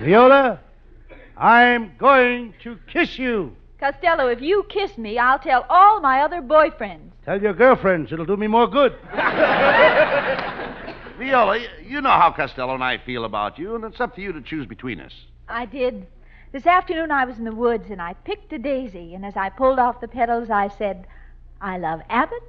Viola, 0.04 0.60
I'm 1.36 1.92
going 1.98 2.54
to 2.62 2.78
kiss 2.86 3.18
you. 3.18 3.56
Costello, 3.80 4.28
if 4.28 4.40
you 4.40 4.64
kiss 4.68 4.96
me, 4.96 5.18
I'll 5.18 5.38
tell 5.38 5.66
all 5.68 6.00
my 6.00 6.20
other 6.20 6.40
boyfriends. 6.40 7.10
Tell 7.24 7.42
your 7.42 7.52
girlfriends. 7.52 8.12
It'll 8.12 8.24
do 8.24 8.36
me 8.36 8.46
more 8.46 8.66
good. 8.66 8.94
Viola, 11.18 11.58
you 11.86 12.00
know 12.00 12.10
how 12.10 12.32
Costello 12.32 12.74
and 12.74 12.84
I 12.84 12.98
feel 12.98 13.24
about 13.24 13.58
you, 13.58 13.74
and 13.74 13.84
it's 13.84 14.00
up 14.00 14.14
to 14.16 14.22
you 14.22 14.32
to 14.32 14.40
choose 14.42 14.66
between 14.66 15.00
us. 15.00 15.12
I 15.48 15.66
did. 15.66 16.06
This 16.52 16.66
afternoon 16.66 17.10
I 17.10 17.24
was 17.24 17.38
in 17.38 17.44
the 17.44 17.54
woods 17.54 17.90
and 17.90 18.00
I 18.00 18.14
picked 18.14 18.52
a 18.52 18.58
daisy, 18.58 19.14
and 19.14 19.26
as 19.26 19.36
I 19.36 19.48
pulled 19.48 19.78
off 19.78 20.00
the 20.00 20.08
petals, 20.08 20.50
I 20.50 20.68
said, 20.68 21.06
I 21.60 21.78
love 21.78 22.00
Abbott, 22.08 22.42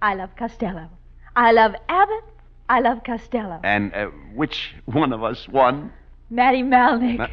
I 0.00 0.14
love 0.14 0.34
Costello. 0.36 0.88
I 1.36 1.52
love 1.52 1.74
Abbott, 1.88 2.24
I 2.68 2.80
love 2.80 3.04
Costello. 3.04 3.60
And 3.62 3.94
uh, 3.94 4.06
which 4.34 4.74
one 4.86 5.12
of 5.12 5.22
us 5.22 5.48
won? 5.48 5.92
Matty 6.28 6.62
Malneck. 6.62 7.18
Ma- 7.18 7.28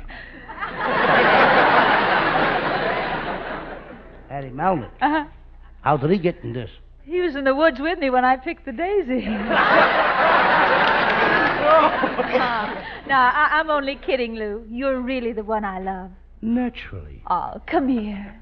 Hattie 4.29 4.49
Malneck. 4.49 4.91
Uh-huh. 5.01 5.25
How 5.81 5.97
did 5.97 6.11
he 6.11 6.17
get 6.17 6.43
in 6.43 6.53
this? 6.53 6.69
He 7.03 7.21
was 7.21 7.35
in 7.35 7.43
the 7.43 7.55
woods 7.55 7.79
with 7.79 7.99
me 7.99 8.09
when 8.09 8.23
I 8.23 8.37
picked 8.37 8.65
the 8.65 8.71
daisy. 8.71 9.25
no, 9.25 9.55
I- 13.15 13.49
I'm 13.53 13.69
only 13.69 13.95
kidding, 13.95 14.35
Lou. 14.35 14.65
You're 14.69 15.01
really 15.01 15.33
the 15.33 15.43
one 15.43 15.65
I 15.65 15.79
love. 15.79 16.11
Naturally. 16.41 17.21
Oh, 17.29 17.61
come 17.65 17.87
here. 17.87 18.39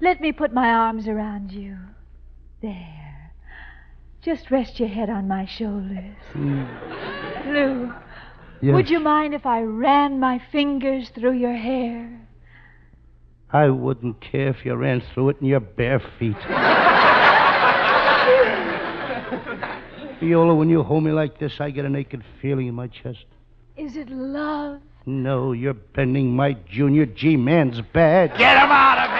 Let 0.00 0.20
me 0.20 0.32
put 0.32 0.52
my 0.52 0.68
arms 0.68 1.08
around 1.08 1.52
you. 1.52 1.76
There. 2.60 3.32
Just 4.22 4.50
rest 4.50 4.80
your 4.80 4.88
head 4.88 5.10
on 5.10 5.28
my 5.28 5.46
shoulders. 5.46 6.16
Lou, 6.34 7.92
Yes. 8.64 8.74
would 8.76 8.88
you 8.88 8.98
mind 8.98 9.34
if 9.34 9.44
I 9.44 9.60
ran 9.60 10.20
my 10.20 10.40
fingers 10.50 11.10
through 11.10 11.34
your 11.34 11.52
hair? 11.52 12.18
I 13.50 13.68
wouldn't 13.68 14.22
care 14.22 14.48
if 14.48 14.64
you 14.64 14.74
ran 14.74 15.02
through 15.12 15.28
it 15.28 15.36
in 15.42 15.48
your 15.48 15.60
bare 15.60 16.00
feet. 16.18 16.32
Viola, 20.18 20.54
when 20.54 20.70
you 20.70 20.82
hold 20.82 21.04
me 21.04 21.12
like 21.12 21.38
this, 21.38 21.60
I 21.60 21.68
get 21.68 21.84
a 21.84 21.90
naked 21.90 22.24
feeling 22.40 22.66
in 22.66 22.74
my 22.74 22.86
chest. 22.86 23.26
Is 23.76 23.96
it 23.96 24.08
love? 24.08 24.80
No, 25.04 25.52
you're 25.52 25.74
bending 25.74 26.34
my 26.34 26.54
junior 26.66 27.04
G 27.04 27.36
man's 27.36 27.82
badge. 27.92 28.30
Get 28.38 28.56
him 28.56 28.70
out 28.70 28.98
of 28.98 29.10
here! 29.10 29.18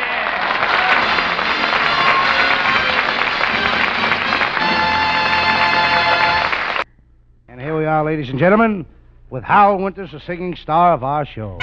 And 7.48 7.60
here 7.60 7.76
we 7.76 7.84
are, 7.84 8.02
ladies 8.02 8.30
and 8.30 8.38
gentlemen, 8.38 8.86
with 9.34 9.42
Hal 9.42 9.78
Winters, 9.78 10.12
the 10.12 10.20
singing 10.20 10.54
star 10.54 10.92
of 10.92 11.02
our 11.02 11.26
show. 11.26 11.58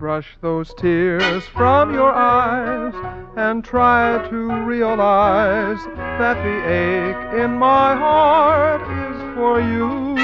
Brush 0.00 0.36
those 0.40 0.74
tears 0.74 1.44
from 1.44 1.94
your 1.94 2.12
eyes 2.12 2.92
and 3.36 3.64
try 3.64 4.28
to 4.30 4.64
realize 4.64 5.78
that 5.94 6.34
the 6.42 6.58
ache 6.68 7.44
in 7.44 7.56
my 7.56 7.94
heart 7.94 8.82
is 8.82 9.36
for 9.36 9.60
you. 9.60 10.16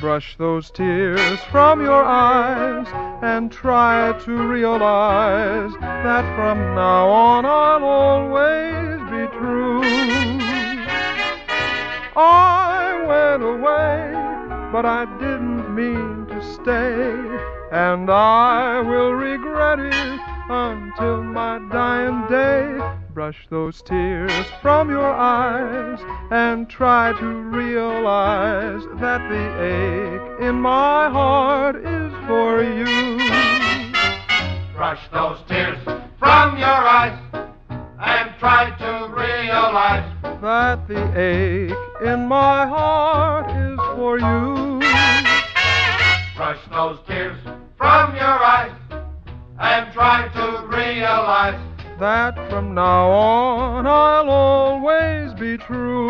Brush 0.00 0.36
those 0.36 0.68
tears 0.72 1.38
from 1.52 1.80
your 1.80 2.02
eyes 2.02 2.88
and 3.22 3.52
try 3.52 4.18
to 4.24 4.32
realize 4.48 5.70
that 5.80 6.24
from 6.34 6.58
now 6.74 7.08
on 7.08 7.46
I'll 7.46 7.84
always 7.84 8.87
I 12.20 13.04
went 13.06 13.44
away, 13.44 14.10
but 14.72 14.84
I 14.84 15.04
didn't 15.20 15.72
mean 15.72 16.26
to 16.26 16.42
stay, 16.54 17.14
and 17.70 18.10
I 18.10 18.80
will 18.80 19.12
regret 19.12 19.78
it 19.78 20.20
until 20.50 21.22
my 21.22 21.60
dying 21.70 22.26
day. 22.28 22.76
Brush 23.14 23.46
those 23.50 23.82
tears 23.82 24.32
from 24.60 24.90
your 24.90 25.06
eyes 25.06 26.00
and 26.32 26.68
try 26.68 27.12
to 27.12 27.26
realize 27.26 28.82
that 28.98 29.20
the 29.28 29.46
ache 29.62 30.40
in 30.40 30.60
my 30.60 31.08
heart 31.10 31.76
is 31.76 32.12
for 32.26 32.64
you. 32.64 33.18
Brush 34.74 35.08
those 35.12 35.38
tears 35.46 35.78
from 36.18 36.58
your 36.58 36.66
eyes 36.66 37.16
and 38.00 38.30
try 38.40 38.76
to 38.76 39.14
realize 39.14 40.17
that 40.40 40.86
the 40.86 41.18
ache 41.18 41.72
in 42.06 42.28
my 42.28 42.66
heart 42.66 43.50
is 43.50 43.78
for 43.96 44.18
you. 44.18 44.78
Brush 46.36 46.58
those 46.70 46.98
tears 47.06 47.36
from 47.76 48.14
your 48.14 48.24
eyes 48.24 48.72
and 49.58 49.92
try 49.92 50.28
to 50.28 50.66
realize 50.68 51.60
that 51.98 52.36
from 52.48 52.74
now 52.74 53.10
on 53.10 53.86
I'll 53.86 54.30
always 54.30 55.34
be 55.34 55.58
true. 55.58 56.08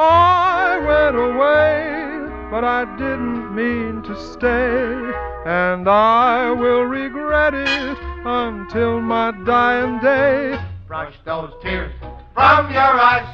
I 0.00 0.78
went 0.86 1.16
away, 1.16 2.50
but 2.50 2.64
I 2.64 2.84
didn't 2.98 3.54
mean 3.54 4.02
to 4.02 4.32
stay, 4.32 5.12
and 5.46 5.88
I 5.88 6.50
will 6.50 6.82
regret 6.82 7.54
it 7.54 7.98
until 8.24 9.00
my 9.00 9.30
dying 9.44 9.98
day. 10.00 10.58
Brush 10.88 11.14
those 11.26 11.52
tears 11.62 11.92
from 12.32 12.72
your 12.72 12.80
eyes 12.80 13.28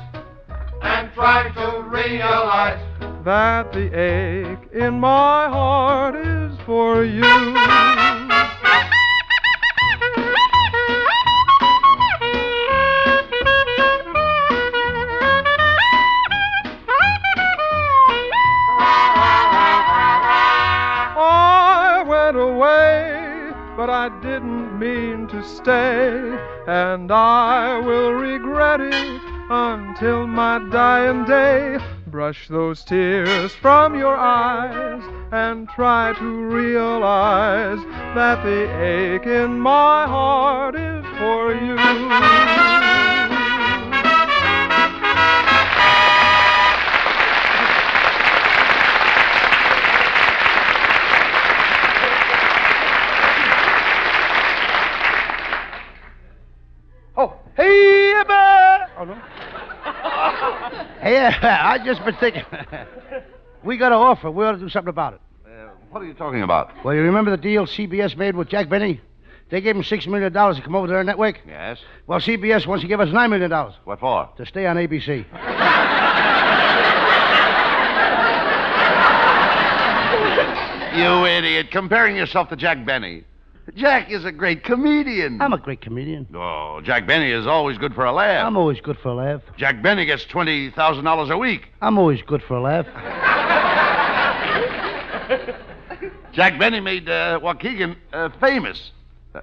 and 0.83 1.13
try 1.15 1.49
to 1.55 1.83
realize 1.89 2.83
that 3.25 3.73
the 3.73 3.97
ache 3.97 4.73
in 4.73 4.99
my 4.99 5.49
heart 5.49 6.17
is 6.17 6.59
for 6.67 7.05
you. 7.05 7.23
But 23.77 23.91
I 23.91 24.09
didn't 24.21 24.79
mean 24.79 25.27
to 25.29 25.43
stay, 25.43 26.39
and 26.67 27.11
I 27.11 27.79
will 27.79 28.13
regret 28.13 28.81
it 28.81 29.21
until 29.51 30.27
my 30.27 30.59
dying 30.71 31.25
day. 31.25 31.79
Brush 32.07 32.47
those 32.49 32.85
tears 32.85 33.53
from 33.55 33.99
your 33.99 34.15
eyes 34.15 35.03
and 35.33 35.69
try 35.69 36.15
to 36.19 36.25
realize 36.25 37.85
that 38.15 38.45
the 38.45 38.83
ache 38.83 39.27
in 39.27 39.59
my 39.59 40.07
heart 40.07 40.77
is 40.77 41.05
for 41.19 41.55
you. 41.55 42.84
Uh, 61.05 61.33
I 61.43 61.79
just 61.85 62.05
been 62.05 62.17
thinking. 62.17 62.45
we 63.65 63.77
got 63.77 63.93
an 63.93 63.99
offer. 63.99 64.31
We 64.31 64.45
ought 64.45 64.53
to 64.53 64.59
do 64.59 64.69
something 64.69 64.89
about 64.91 65.15
it. 65.15 65.21
What 65.91 66.03
are 66.03 66.07
you 66.07 66.15
talking 66.15 66.43
about? 66.43 66.73
Well, 66.85 66.93
you 66.93 67.03
remember 67.03 67.31
the 67.31 67.37
deal 67.37 67.67
CBS 67.67 68.17
made 68.17 68.35
with 68.35 68.49
Jack 68.49 68.69
Benny? 68.69 69.01
They 69.51 69.61
gave 69.61 69.77
him 69.77 69.83
$6 69.83 70.07
million 70.09 70.33
to 70.33 70.61
come 70.63 70.75
over 70.75 70.89
to 70.89 70.93
their 70.93 71.05
network. 71.05 71.39
Yes. 71.47 71.79
Well, 72.09 72.19
CBS 72.19 72.67
wants 72.67 72.83
to 72.83 72.89
give 72.89 72.99
us 72.99 73.11
$9 73.11 73.31
million 73.31 73.51
What 73.85 74.01
for? 74.01 74.29
to 74.37 74.45
stay 74.47 74.67
on 74.67 74.77
ABC. 74.77 75.25
You 80.95 81.27
idiot. 81.27 81.73
Comparing 81.73 82.15
yourself 82.15 82.49
to 82.51 82.57
Jack 82.57 82.87
Benny. 82.87 83.25
Jack 83.73 84.11
is 84.11 84.25
a 84.25 84.33
great 84.33 84.63
comedian. 84.63 85.41
I'm 85.41 85.55
a 85.55 85.59
great 85.59 85.81
comedian. 85.81 86.27
Oh, 86.35 86.81
Jack 86.85 87.07
Benny 87.07 87.31
is 87.31 87.47
always 87.47 87.79
good 87.79 87.95
for 87.95 88.05
a 88.05 88.13
laugh. 88.13 88.47
I'm 88.47 88.57
always 88.57 88.81
good 88.81 88.99
for 89.03 89.09
a 89.09 89.15
laugh. 89.15 89.41
Jack 89.57 89.83
Benny 89.83 90.05
gets 90.05 90.25
$20,000 90.27 91.31
a 91.31 91.39
week. 91.39 91.63
I'm 91.81 91.99
always 91.99 92.21
good 92.23 92.43
for 92.47 92.57
a 92.57 92.61
laugh. 92.61 92.87
Jack 96.35 96.59
Benny 96.59 96.81
made 96.81 97.09
uh, 97.09 97.41
Waukegan 97.43 97.97
uh, 98.13 98.29
famous. 98.39 98.91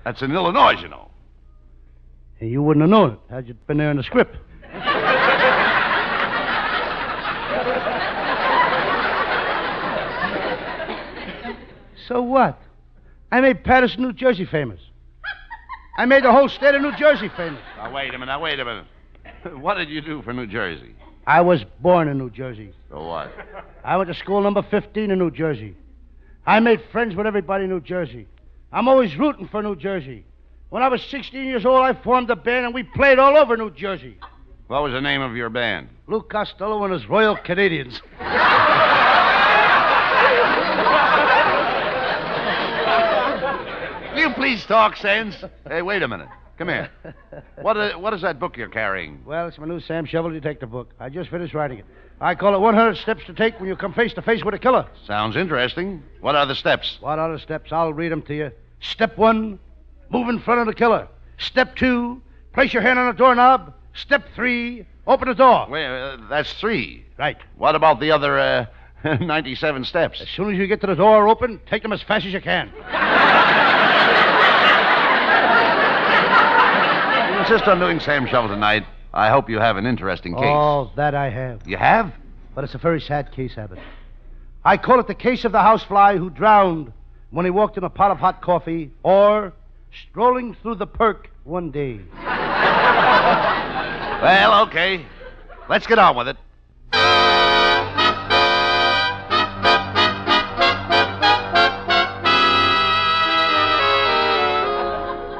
That's 0.04 0.22
in 0.22 0.32
Illinois, 0.32 0.80
you 0.80 0.88
know. 0.88 1.10
Hey, 2.36 2.48
you 2.48 2.62
wouldn't 2.62 2.84
have 2.84 2.92
known 2.92 3.14
it 3.14 3.20
had 3.30 3.48
you 3.48 3.56
been 3.66 3.78
there 3.78 3.92
in 3.92 3.98
the 3.98 4.04
script. 4.04 4.36
so 12.08 12.22
what? 12.22 12.62
I 13.32 13.40
made 13.40 13.64
Paterson, 13.64 14.02
New 14.02 14.14
Jersey 14.14 14.46
famous. 14.46 14.80
I 15.98 16.06
made 16.06 16.24
the 16.24 16.32
whole 16.32 16.50
state 16.50 16.76
of 16.76 16.82
New 16.82 16.96
Jersey 16.98 17.30
famous. 17.36 17.62
Now, 17.78 17.94
wait 17.94 18.10
a 18.10 18.14
minute. 18.14 18.26
Now, 18.28 18.42
wait 18.42 18.60
a 18.60 18.66
minute. 18.66 18.86
What 19.54 19.76
did 19.76 19.90
you 19.90 20.02
do 20.02 20.22
for 20.22 20.34
New 20.34 20.46
Jersey? 20.46 20.94
I 21.26 21.42
was 21.42 21.64
born 21.80 22.08
in 22.08 22.18
New 22.18 22.30
Jersey. 22.30 22.74
So 22.90 23.04
what? 23.08 23.32
I 23.84 23.98
went 23.98 24.08
to 24.10 24.14
school 24.14 24.42
number 24.42 24.62
15 24.62 25.10
in 25.10 25.18
New 25.18 25.32
Jersey. 25.32 25.76
I 26.46 26.60
made 26.60 26.82
friends 26.92 27.16
with 27.16 27.26
everybody 27.26 27.64
in 27.64 27.70
New 27.70 27.82
Jersey. 27.82 28.28
I'm 28.72 28.88
always 28.88 29.16
rooting 29.18 29.48
for 29.48 29.64
New 29.64 29.76
Jersey. 29.76 30.26
When 30.70 30.84
I 30.84 30.90
was 30.90 31.02
16 31.04 31.46
years 31.46 31.66
old, 31.66 31.82
I 31.82 31.94
formed 31.94 32.30
a 32.30 32.36
band 32.36 32.66
and 32.66 32.74
we 32.74 32.84
played 32.84 33.20
all 33.20 33.38
over 33.38 33.58
New 33.58 33.72
Jersey. 33.72 34.18
What 34.68 34.84
was 34.84 34.94
the 34.94 35.02
name 35.02 35.22
of 35.22 35.36
your 35.36 35.50
band? 35.50 35.90
Lou 36.08 36.22
Costello 36.22 36.84
and 36.84 36.94
his 36.94 37.08
Royal 37.08 37.36
Canadians. 37.38 38.02
Will 44.14 44.30
you 44.30 44.31
please 44.42 44.66
talk 44.66 44.98
sense? 44.98 45.36
Hey, 45.68 45.84
wait 45.84 46.02
a 46.02 46.08
minute. 46.08 46.28
Come 46.58 46.70
here. 46.70 46.90
What, 47.62 47.78
uh, 47.78 47.94
what 48.00 48.12
is 48.16 48.24
that 48.24 48.40
book 48.40 48.58
you're 48.58 48.70
carrying? 48.70 49.24
Well, 49.24 49.48
it's 49.48 49.60
my 49.60 49.68
new 49.68 49.80
Sam 49.80 50.04
Shovel 50.04 50.32
detective 50.32 50.72
book. 50.72 50.90
I 51.00 51.10
just 51.10 51.30
finished 51.30 51.54
writing 51.54 51.78
it. 51.78 51.86
I 52.20 52.34
call 52.34 52.56
it 52.56 52.60
100 52.60 52.98
Steps 52.98 53.24
to 53.28 53.34
Take 53.34 53.60
When 53.60 53.70
You 53.70 53.76
Come 53.76 53.94
Face 53.94 54.14
to 54.14 54.22
Face 54.24 54.44
with 54.44 54.56
a 54.56 54.60
Killer. 54.60 54.88
Sounds 55.06 55.36
interesting. 55.36 56.02
What 56.22 56.34
are 56.36 56.48
the 56.48 56.56
steps? 56.56 56.98
What 57.02 57.20
are 57.20 57.32
the 57.32 57.38
steps? 57.38 57.72
I'll 57.72 57.94
read 57.94 58.12
them 58.12 58.24
to 58.24 58.34
you. 58.34 58.52
Step 58.80 59.16
one, 59.16 59.60
move 60.10 60.28
in 60.28 60.40
front 60.40 60.60
of 60.62 60.66
the 60.66 60.74
killer. 60.74 61.08
Step 61.38 61.76
two, 61.76 62.20
place 62.52 62.74
your 62.74 62.82
hand 62.82 62.98
on 62.98 63.06
the 63.08 63.14
doorknob. 63.14 63.76
Step 63.94 64.24
three, 64.36 64.88
open 65.06 65.28
the 65.28 65.36
door. 65.36 65.68
Wait, 65.70 65.86
uh, 65.86 66.18
that's 66.32 66.52
three. 66.54 67.06
Right. 67.20 67.38
What 67.58 67.76
about 67.76 68.00
the 68.00 68.10
other 68.10 68.40
uh, 68.40 68.66
97 69.04 69.86
steps? 69.86 70.20
As 70.20 70.30
soon 70.30 70.52
as 70.52 70.58
you 70.58 70.66
get 70.66 70.82
to 70.82 70.88
the 70.88 70.96
door 70.96 71.28
open, 71.28 71.62
take 71.68 71.84
them 71.84 71.94
as 71.94 72.02
fast 72.02 72.26
as 72.26 72.34
you 72.34 72.42
can. 72.42 72.72
Insist 77.52 77.68
on 77.68 77.80
doing 77.80 78.00
Sam 78.00 78.26
Shovel 78.28 78.48
tonight. 78.48 78.86
I 79.14 79.30
hope 79.30 79.50
you 79.50 79.60
have 79.60 79.76
an 79.76 79.86
interesting 79.86 80.34
case. 80.34 80.46
Oh, 80.46 80.90
that 80.96 81.14
I 81.14 81.30
have. 81.30 81.68
You 81.68 81.76
have? 81.76 82.14
But 82.56 82.64
it's 82.64 82.76
a 82.76 82.78
very 82.78 83.02
sad 83.02 83.34
case, 83.34 83.58
Abbott. 83.58 83.80
I 84.64 84.78
call 84.78 85.02
it 85.02 85.08
the 85.08 85.16
case 85.16 85.44
of 85.44 85.52
the 85.52 85.60
housefly 85.60 86.16
who 86.16 86.30
drowned 86.30 86.94
when 87.30 87.44
he 87.44 87.52
walked 87.52 87.78
in 87.78 87.84
a 87.84 87.90
pot 87.90 88.10
of 88.12 88.20
hot 88.20 88.42
coffee 88.42 88.92
or 89.04 89.52
strolling 89.92 90.56
through 90.62 90.76
the 90.76 90.88
perk 90.88 91.30
one 91.44 91.72
day. 91.72 92.00
Well, 94.22 94.68
okay. 94.68 95.04
Let's 95.68 95.88
get 95.88 95.98
on 95.98 96.16
with 96.16 96.28
it. 96.28 96.38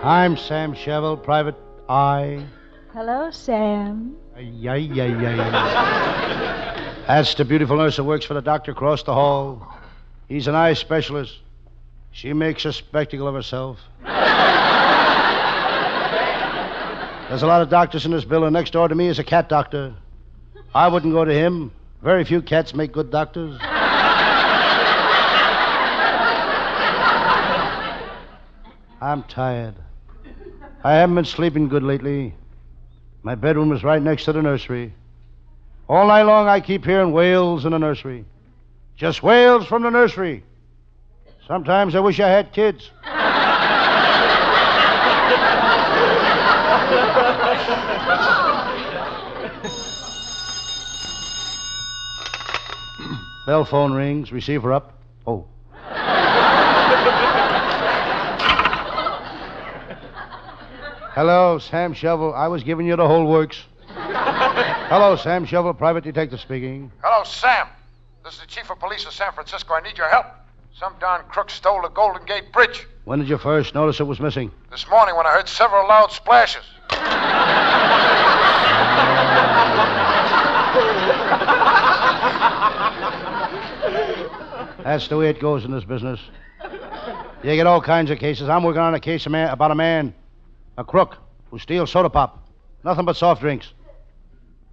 I'm 0.04 0.36
Sam 0.36 0.74
Shovel, 0.74 1.16
Private 1.16 1.56
Eye. 1.92 2.48
Hello, 2.94 3.30
Sam. 3.32 4.16
Ay, 4.38 4.70
ay, 4.70 4.90
ay, 5.02 5.26
ay. 5.28 7.04
That's 7.06 7.36
the 7.36 7.44
beautiful 7.44 7.76
nurse 7.76 7.98
who 7.98 8.06
works 8.06 8.24
for 8.24 8.34
the 8.34 8.42
doctor 8.42 8.72
across 8.72 9.04
the 9.04 9.14
hall. 9.14 9.68
He's 10.30 10.48
an 10.48 10.56
eye 10.56 10.72
specialist. 10.72 11.38
She 12.14 12.32
makes 12.32 12.64
a 12.64 12.72
spectacle 12.72 13.28
of 13.28 13.34
herself. 13.36 13.80
There's 17.28 17.44
a 17.44 17.48
lot 17.48 17.62
of 17.62 17.68
doctors 17.70 18.06
in 18.06 18.12
this 18.12 18.24
building. 18.24 18.54
Next 18.54 18.72
door 18.72 18.88
to 18.88 18.96
me 18.96 19.08
is 19.10 19.20
a 19.20 19.26
cat 19.26 19.50
doctor. 19.50 19.94
I 20.74 20.88
wouldn't 20.88 21.12
go 21.12 21.26
to 21.26 21.34
him. 21.34 21.74
Very 22.02 22.24
few 22.24 22.42
cats 22.42 22.74
make 22.74 22.94
good 22.94 23.12
doctors. 23.12 23.60
I'm 29.02 29.24
tired. 29.24 29.76
I 30.84 30.96
haven't 30.96 31.16
been 31.16 31.26
sleeping 31.26 31.68
good 31.68 31.84
lately. 31.84 32.34
My 33.22 33.36
bedroom 33.36 33.72
is 33.72 33.84
right 33.84 34.02
next 34.02 34.26
to 34.26 34.34
the 34.34 34.42
nursery. 34.42 34.94
All 35.88 36.08
night 36.08 36.24
long, 36.24 36.48
I 36.48 36.60
keep 36.60 36.86
hearing 36.86 37.12
wails 37.12 37.66
in 37.66 37.72
the 37.72 37.78
nursery. 37.78 38.26
Just 38.96 39.22
wails 39.22 39.68
from 39.68 39.84
the 39.84 39.92
nursery. 39.92 40.44
Sometimes 41.48 41.94
I 41.94 42.00
wish 42.00 42.20
I 42.20 42.30
had 42.30 42.52
kids. 42.52 42.90
Bell 53.46 53.66
phone 53.66 53.94
rings. 53.94 54.32
Receiver 54.32 54.74
up. 54.74 54.98
Oh. 55.28 55.46
Hello, 61.14 61.60
Sam 61.60 61.94
Shovel. 61.94 62.34
I 62.34 62.48
was 62.48 62.64
giving 62.64 62.86
you 62.86 62.96
the 62.96 63.06
whole 63.06 63.26
works. 63.26 63.62
Hello, 63.90 65.18
Sam 65.18 65.46
Shovel, 65.46 65.74
private 65.74 66.06
detective 66.06 66.40
speaking. 66.40 66.90
Hello, 67.04 67.26
Sam. 67.26 67.68
This 68.24 68.36
is 68.36 68.40
the 68.40 68.48
chief 68.48 68.72
of 68.72 68.80
police 68.80 69.06
of 69.06 69.12
San 69.12 69.34
Francisco. 69.34 69.74
I 69.74 69.82
need 69.82 69.98
your 69.98 70.08
help. 70.08 70.26
Some 70.74 70.94
darn 71.02 71.26
crook 71.28 71.50
stole 71.50 71.82
the 71.82 71.90
Golden 71.90 72.26
Gate 72.26 72.54
Bridge. 72.54 72.88
When 73.04 73.20
did 73.20 73.28
you 73.28 73.38
first 73.38 73.76
notice 73.76 74.00
it 74.00 74.06
was 74.06 74.22
missing? 74.22 74.52
This 74.70 74.88
morning 74.90 75.18
when 75.18 75.26
I 75.28 75.32
heard 75.32 75.50
several 75.50 75.86
loud 75.86 76.14
splashes. 76.14 76.64
That's 84.84 85.10
the 85.10 85.18
way 85.18 85.30
it 85.30 85.42
goes 85.42 85.66
in 85.66 85.72
this 85.72 85.84
business. 85.84 86.22
You 87.44 87.56
get 87.56 87.68
all 87.68 87.82
kinds 87.82 88.12
of 88.12 88.18
cases. 88.18 88.48
I'm 88.48 88.64
working 88.64 88.82
on 88.82 88.96
a 88.96 89.00
case 89.00 89.26
about 89.26 89.72
a 89.72 89.76
man, 89.76 90.14
a 90.82 90.84
crook, 90.84 91.18
who 91.52 91.60
steals 91.60 91.92
soda 91.92 92.10
pop. 92.10 92.50
Nothing 92.84 93.06
but 93.06 93.16
soft 93.16 93.42
drinks. 93.42 93.72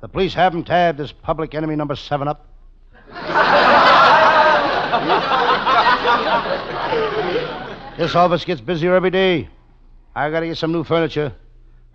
The 0.00 0.08
police 0.08 0.34
have 0.34 0.54
him 0.54 0.64
tabbed 0.64 1.00
as 1.00 1.12
public 1.12 1.54
enemy 1.54 1.76
number 1.76 1.96
seven 1.96 2.28
up. 2.28 2.46
this 7.98 8.14
office 8.14 8.44
gets 8.44 8.60
busier 8.60 8.94
every 8.94 9.10
day. 9.10 9.48
I 10.16 10.30
gotta 10.30 10.46
get 10.46 10.56
some 10.56 10.72
new 10.72 10.82
furniture. 10.82 11.34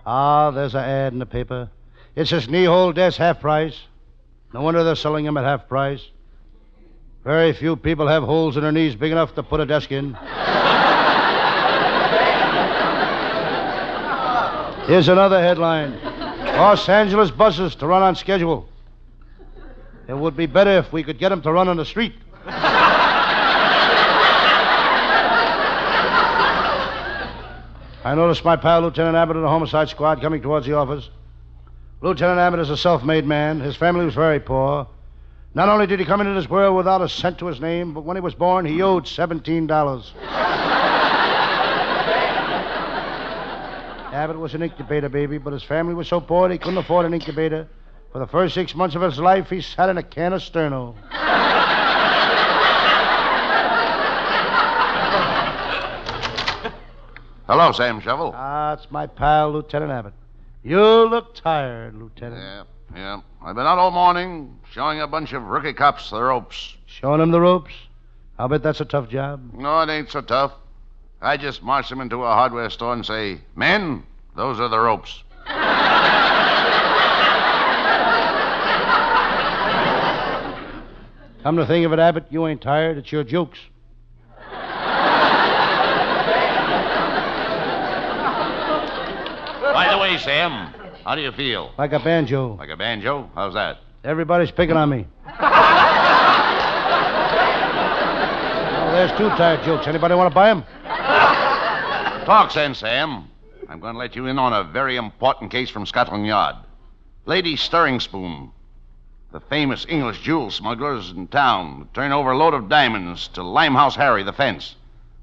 Ah, 0.06 0.52
there's 0.52 0.76
an 0.76 0.84
ad 0.84 1.14
in 1.14 1.20
the 1.20 1.26
paper. 1.26 1.70
It 2.16 2.28
says 2.28 2.48
knee 2.48 2.66
hole 2.66 2.94
desk 2.94 3.18
half 3.18 3.42
price. 3.42 3.82
No 4.54 4.62
wonder 4.62 4.84
they're 4.84 4.96
selling 4.96 5.26
them 5.26 5.38
at 5.38 5.44
half 5.44 5.68
price. 5.68 6.08
Very 7.24 7.54
few 7.54 7.78
people 7.78 8.08
have 8.08 8.24
holes 8.24 8.58
in 8.58 8.64
their 8.64 8.72
knees 8.72 8.96
big 8.96 9.12
enough 9.12 9.34
to 9.36 9.44
put 9.44 9.60
a 9.60 9.66
desk 9.66 9.92
in. 9.92 10.16
Here's 14.86 15.08
another 15.08 15.40
headline 15.40 15.98
Los 16.02 16.90
Angeles 16.90 17.32
buses 17.32 17.76
to 17.76 17.88
run 17.88 18.04
on 18.04 18.16
schedule. 18.16 18.68
It 20.10 20.14
would 20.14 20.36
be 20.36 20.46
better 20.46 20.72
if 20.72 20.92
we 20.92 21.04
could 21.04 21.18
get 21.18 21.30
them 21.30 21.42
to 21.44 21.52
run 21.52 21.70
on 21.70 21.78
the 21.78 21.86
street. 21.86 22.14
I 28.06 28.14
noticed 28.16 28.44
my 28.44 28.58
pal, 28.58 28.82
Lieutenant 28.82 29.16
Abbott, 29.16 29.38
of 29.38 29.44
the 29.44 29.48
homicide 29.48 29.88
squad 29.88 30.22
coming 30.22 30.42
towards 30.42 30.66
the 30.66 30.74
office. 30.74 31.10
Lieutenant 32.02 32.40
Abbott 32.40 32.60
is 32.60 32.70
a 32.70 32.76
self 32.76 33.06
made 33.06 33.26
man. 33.26 33.62
His 33.62 33.78
family 33.78 34.04
was 34.04 34.14
very 34.14 34.42
poor. 34.42 34.88
Not 35.56 35.70
only 35.70 35.88
did 35.88 36.00
he 36.00 36.06
come 36.06 36.20
into 36.20 36.34
this 36.34 36.50
world 36.50 36.76
without 36.76 37.02
a 37.02 37.08
cent 37.08 37.38
to 37.38 37.46
his 37.46 37.62
name, 37.62 37.94
but 37.94 38.04
when 38.04 38.18
he 38.18 38.22
was 38.22 38.36
born, 38.36 38.66
he 38.66 38.82
owed 38.82 39.06
$17. 39.06 40.73
Abbott 44.14 44.38
was 44.38 44.54
an 44.54 44.62
incubator 44.62 45.10
baby, 45.10 45.40
but 45.40 45.54
his 45.54 45.64
family 45.64 45.96
was 45.96 46.08
so 46.08 46.22
poor 46.22 46.48
he 46.48 46.60
couldn't 46.60 46.78
afford 46.78 47.08
an 47.08 47.16
incubator. 47.16 47.68
For 48.12 48.20
the 48.20 48.28
first 48.28 48.54
six 48.54 48.76
months 48.76 48.96
of 48.96 49.02
his 49.02 49.18
life, 49.18 49.50
he 49.50 49.60
sat 49.60 49.90
in 49.90 49.98
a 49.98 50.04
can 50.04 50.34
of 50.34 50.42
sterno. 50.42 50.94
Hello, 57.48 57.72
Sam 57.72 58.00
Shovel. 58.02 58.34
Ah, 58.36 58.74
it's 58.74 58.90
my 58.92 59.08
pal, 59.08 59.52
Lieutenant 59.52 59.92
Abbott. 59.92 60.14
You 60.64 61.10
look 61.10 61.34
tired, 61.34 61.96
Lieutenant. 61.96 62.40
Yeah, 62.40 62.64
yeah. 62.96 63.22
I've 63.44 63.56
been 63.56 63.66
out 63.66 63.80
all 63.80 63.92
morning 63.92 64.60
showing 64.72 65.02
a 65.02 65.08
bunch 65.08 65.34
of 65.34 65.42
rookie 65.44 65.74
cops 65.74 66.12
the 66.12 66.22
ropes. 66.22 66.78
Showing 66.86 67.20
them 67.20 67.32
the 67.32 67.42
ropes? 67.42 67.74
I'll 68.38 68.48
bet 68.48 68.62
that's 68.62 68.80
a 68.80 68.86
tough 68.86 69.10
job. 69.10 69.54
No, 69.56 69.82
it 69.82 69.90
ain't 69.90 70.12
so 70.12 70.22
tough. 70.22 70.54
I 71.24 71.38
just 71.38 71.64
march 71.64 71.88
them 71.88 72.02
into 72.02 72.22
a 72.22 72.34
hardware 72.34 72.70
store 72.70 72.92
and 72.92 73.06
say, 73.06 73.40
Men, 73.56 74.04
those 74.36 74.60
are 74.60 74.68
the 74.68 74.78
ropes. 74.78 75.24
Come 81.44 81.56
to 81.56 81.66
think 81.66 81.86
of 81.86 81.94
it, 81.94 82.00
Abbott, 82.00 82.26
you 82.30 82.46
ain't 82.46 82.62
tired. 82.62 82.98
It's 82.98 83.10
your 83.10 83.24
jokes. 83.24 83.58
By 89.74 89.88
the 89.92 89.98
way, 89.98 90.18
Sam, 90.18 90.74
how 91.06 91.16
do 91.16 91.22
you 91.22 91.32
feel? 91.32 91.72
Like 91.78 91.94
a 91.94 92.00
banjo. 92.00 92.58
Like 92.58 92.70
a 92.70 92.76
banjo? 92.78 93.30
How's 93.34 93.54
that? 93.54 93.78
Everybody's 94.04 94.52
picking 94.52 94.76
on 94.76 94.90
me. 94.90 95.08
oh, 95.28 95.40
there's 98.92 99.12
two 99.18 99.30
tired 99.30 99.64
jokes. 99.64 99.88
Anybody 99.88 100.16
want 100.16 100.30
to 100.30 100.36
buy 100.36 100.50
them? 100.50 100.66
Talk 102.26 102.52
sense, 102.52 102.80
Sam. 102.80 103.28
I'm 103.68 103.82
going 103.82 103.94
to 103.94 104.00
let 104.00 104.16
you 104.16 104.28
in 104.28 104.40
on 104.40 104.54
a 104.54 104.64
very 104.64 104.96
important 104.96 105.52
case 105.52 105.70
from 105.70 105.86
Scotland 105.86 106.26
Yard. 106.26 106.56
Lady 107.26 107.58
Stirring 107.58 108.00
Spoon, 108.00 108.52
the 109.34 109.42
famous 109.42 109.86
English 109.90 110.22
jewel 110.22 110.50
smugglers 110.50 111.12
in 111.12 111.28
town, 111.28 111.90
turn 111.94 112.14
over 112.14 112.32
a 112.32 112.38
load 112.38 112.54
of 112.54 112.70
diamonds 112.70 113.28
to 113.30 113.44
Limehouse 113.44 113.98
Harry, 113.98 114.24
the 114.24 114.32
fence. 114.32 114.76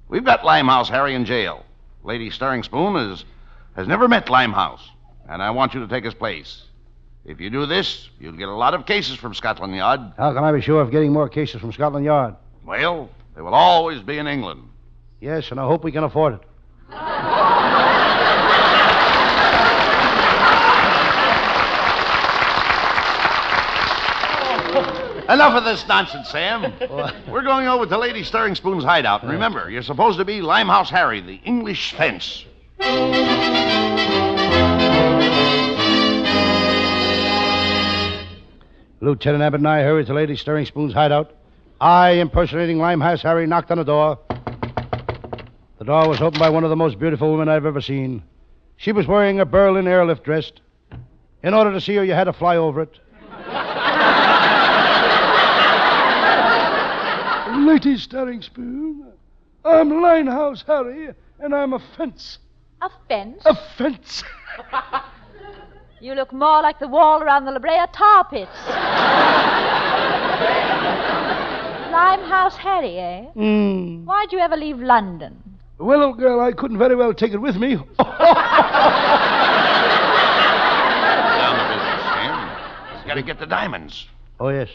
We've 0.08 0.24
got 0.24 0.44
Limehouse 0.44 0.90
Harry 0.90 1.14
in 1.14 1.24
jail. 1.24 1.64
Lady 2.04 2.28
Stirring 2.28 2.62
Spoon 2.64 2.96
is, 2.96 3.24
has 3.76 3.88
never 3.88 4.06
met 4.06 4.28
Limehouse, 4.28 4.86
and 5.26 5.42
I 5.42 5.50
want 5.52 5.72
you 5.72 5.80
to 5.80 5.88
take 5.88 6.04
his 6.04 6.14
place. 6.14 6.64
If 7.24 7.40
you 7.40 7.48
do 7.48 7.64
this, 7.64 8.10
you'll 8.18 8.32
get 8.32 8.48
a 8.48 8.54
lot 8.54 8.74
of 8.74 8.84
cases 8.84 9.16
from 9.16 9.34
Scotland 9.34 9.74
Yard. 9.74 10.00
How 10.18 10.34
can 10.34 10.44
I 10.44 10.52
be 10.52 10.60
sure 10.60 10.82
of 10.82 10.90
getting 10.90 11.12
more 11.12 11.30
cases 11.30 11.62
from 11.62 11.72
Scotland 11.72 12.04
Yard? 12.04 12.34
Well, 12.66 13.08
they 13.34 13.40
will 13.40 13.54
always 13.54 14.02
be 14.02 14.18
in 14.18 14.26
England. 14.26 14.64
Yes, 15.20 15.50
and 15.50 15.58
I 15.58 15.64
hope 15.64 15.82
we 15.82 15.92
can 15.92 16.04
afford 16.04 16.34
it. 16.34 16.40
Enough 25.30 25.54
of 25.54 25.64
this 25.64 25.86
nonsense, 25.86 26.28
Sam. 26.28 26.72
We're 27.30 27.44
going 27.44 27.68
over 27.68 27.86
to 27.86 27.98
Lady 27.98 28.24
Stirring 28.24 28.56
Spoon's 28.56 28.82
hideout. 28.82 29.24
Remember, 29.24 29.70
you're 29.70 29.84
supposed 29.84 30.18
to 30.18 30.24
be 30.24 30.40
Limehouse 30.40 30.90
Harry, 30.90 31.20
the 31.20 31.40
English 31.44 31.94
fence. 31.94 32.44
Lieutenant 39.00 39.44
Abbott 39.44 39.60
and 39.60 39.68
I 39.68 39.82
hurried 39.82 40.08
to 40.08 40.14
Lady 40.14 40.34
Stirring 40.34 40.66
Spoon's 40.66 40.94
hideout. 40.94 41.30
I, 41.80 42.14
impersonating 42.14 42.78
Limehouse 42.78 43.22
Harry, 43.22 43.46
knocked 43.46 43.70
on 43.70 43.78
the 43.78 43.84
door. 43.84 44.18
The 45.80 45.86
door 45.86 46.08
was 46.10 46.20
opened 46.20 46.40
by 46.40 46.50
one 46.50 46.62
of 46.62 46.68
the 46.68 46.76
most 46.76 46.98
beautiful 46.98 47.32
women 47.32 47.48
I've 47.48 47.64
ever 47.64 47.80
seen. 47.80 48.22
She 48.76 48.92
was 48.92 49.06
wearing 49.06 49.40
a 49.40 49.46
Berlin 49.46 49.88
airlift 49.88 50.24
dress. 50.24 50.52
In 51.42 51.54
order 51.54 51.72
to 51.72 51.80
see 51.80 51.94
her, 51.94 52.04
you 52.04 52.12
had 52.12 52.24
to 52.24 52.34
fly 52.34 52.56
over 52.56 52.82
it. 52.82 52.98
Lady 57.66 57.96
Stirring 57.96 58.42
Spoon, 58.42 59.10
I'm 59.64 60.02
Limehouse 60.02 60.62
Harry, 60.66 61.14
and 61.38 61.54
I'm 61.54 61.72
a 61.72 61.78
fence. 61.96 62.36
A 62.82 62.90
fence? 63.08 63.40
A 63.46 63.54
fence. 63.78 64.22
You 66.02 66.14
look 66.14 66.32
more 66.32 66.62
like 66.62 66.78
the 66.78 66.88
wall 66.88 67.22
around 67.22 67.44
the 67.44 67.52
La 67.52 67.58
Brea 67.58 67.84
tar 67.92 68.24
pits. 68.24 68.50
Limehouse 71.92 72.56
Harry, 72.56 72.98
eh? 72.98 73.26
Mm. 73.36 74.06
Why'd 74.06 74.32
you 74.32 74.38
ever 74.38 74.56
leave 74.56 74.78
London? 74.78 75.49
Well, 75.80 76.02
old 76.02 76.18
girl, 76.18 76.40
I 76.40 76.52
couldn't 76.52 76.76
very 76.76 76.94
well 76.94 77.14
take 77.14 77.32
it 77.32 77.38
with 77.38 77.56
me. 77.56 77.76
Down 77.76 77.86
the 81.56 81.64
business, 81.72 82.02
Sam. 82.04 82.96
He's 82.96 83.06
got 83.06 83.14
to 83.14 83.22
get 83.22 83.40
the 83.40 83.46
diamonds. 83.46 84.06
Oh, 84.38 84.50
yes. 84.50 84.68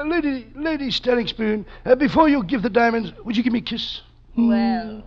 Uh, 0.00 0.04
lady, 0.04 0.46
Lady 0.54 0.90
Stirring 0.90 1.26
Spoon, 1.26 1.66
uh, 1.84 1.96
before 1.96 2.30
you 2.30 2.42
give 2.42 2.62
the 2.62 2.70
diamonds, 2.70 3.12
would 3.26 3.36
you 3.36 3.42
give 3.42 3.52
me 3.52 3.58
a 3.58 3.62
kiss? 3.62 4.00
Well. 4.38 5.04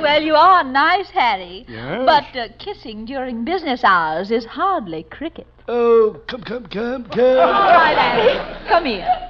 well, 0.00 0.22
you 0.22 0.34
are 0.34 0.64
nice, 0.64 1.10
Harry. 1.10 1.66
Yes. 1.68 2.06
But 2.06 2.34
uh, 2.34 2.48
kissing 2.58 3.04
during 3.04 3.44
business 3.44 3.84
hours 3.84 4.30
is 4.30 4.46
hardly 4.46 5.02
cricket. 5.02 5.46
Oh, 5.68 6.22
come, 6.26 6.40
come, 6.40 6.64
come, 6.68 7.04
come. 7.04 7.20
All 7.20 7.74
right, 7.74 7.98
Harry. 7.98 8.66
Come 8.66 8.86
here. 8.86 9.28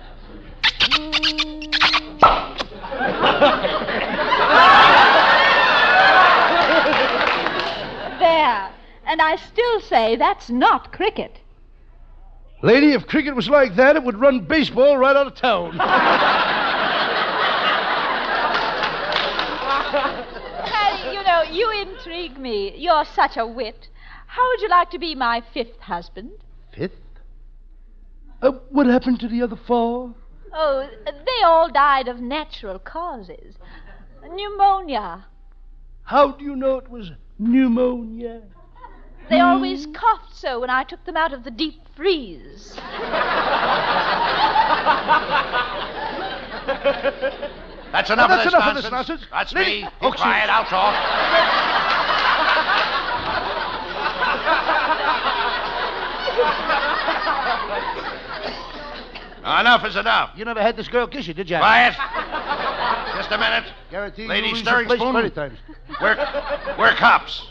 there. 8.18 8.70
And 9.06 9.20
I 9.20 9.36
still 9.36 9.80
say 9.80 10.16
that's 10.16 10.50
not 10.50 10.92
cricket. 10.92 11.38
Lady, 12.62 12.92
if 12.92 13.08
cricket 13.08 13.34
was 13.34 13.48
like 13.48 13.74
that, 13.74 13.96
it 13.96 14.04
would 14.04 14.20
run 14.20 14.40
baseball 14.40 14.96
right 14.96 15.16
out 15.16 15.26
of 15.26 15.34
town. 15.34 15.72
Harry, 20.64 21.14
you 21.14 21.22
know, 21.24 21.42
you 21.42 21.70
intrigue 21.82 22.38
me. 22.38 22.76
You're 22.76 23.04
such 23.04 23.36
a 23.36 23.44
wit. 23.44 23.88
How 24.28 24.48
would 24.48 24.60
you 24.60 24.68
like 24.68 24.90
to 24.90 24.98
be 24.98 25.16
my 25.16 25.42
fifth 25.52 25.80
husband? 25.80 26.30
Fifth? 26.74 26.92
Uh, 28.40 28.52
what 28.70 28.86
happened 28.86 29.18
to 29.20 29.28
the 29.28 29.42
other 29.42 29.56
four? 29.56 30.14
Oh, 30.54 30.88
they 31.06 31.42
all 31.44 31.70
died 31.70 32.08
of 32.08 32.20
natural 32.20 32.78
causes. 32.78 33.54
Pneumonia. 34.22 35.26
How 36.04 36.32
do 36.32 36.44
you 36.44 36.54
know 36.56 36.76
it 36.78 36.88
was 36.90 37.10
pneumonia? 37.38 38.42
They 39.30 39.40
always 39.40 39.86
coughed 39.86 40.36
so 40.36 40.60
when 40.60 40.68
I 40.70 40.84
took 40.84 41.04
them 41.04 41.16
out 41.16 41.32
of 41.32 41.44
the 41.44 41.50
deep 41.50 41.80
freeze. 41.96 42.74
That's 47.92 48.08
enough 48.10 48.28
That's 48.30 48.46
of 48.46 48.52
this 48.52 48.54
enough 48.54 48.68
of 48.68 48.74
nonsense. 48.74 48.82
this 48.84 48.90
nonsense. 48.90 49.22
That's 49.30 49.52
Lady- 49.52 49.82
me. 49.84 49.88
Oh, 50.00 50.10
Be 50.10 50.16
quiet. 50.16 50.48
excuse- 50.48 50.50
I'll 50.50 50.64
talk. 50.64 50.94
enough 59.42 59.84
is 59.84 59.96
enough. 59.96 60.30
You 60.36 60.44
never 60.44 60.62
had 60.62 60.76
this 60.76 60.88
girl 60.88 61.06
kiss 61.06 61.26
you, 61.26 61.34
did 61.34 61.50
you? 61.50 61.56
Quiet. 61.58 61.94
Just 63.16 63.30
a 63.32 63.38
minute. 63.38 63.64
Guarantee 63.90 64.26
Lady 64.26 64.48
you 64.48 64.56
Stirring 64.56 64.88
Spoon. 64.88 65.12
plenty 65.12 65.30
times. 65.30 65.58
We're, 66.00 66.16
we're 66.78 66.94
cops. 66.94 67.46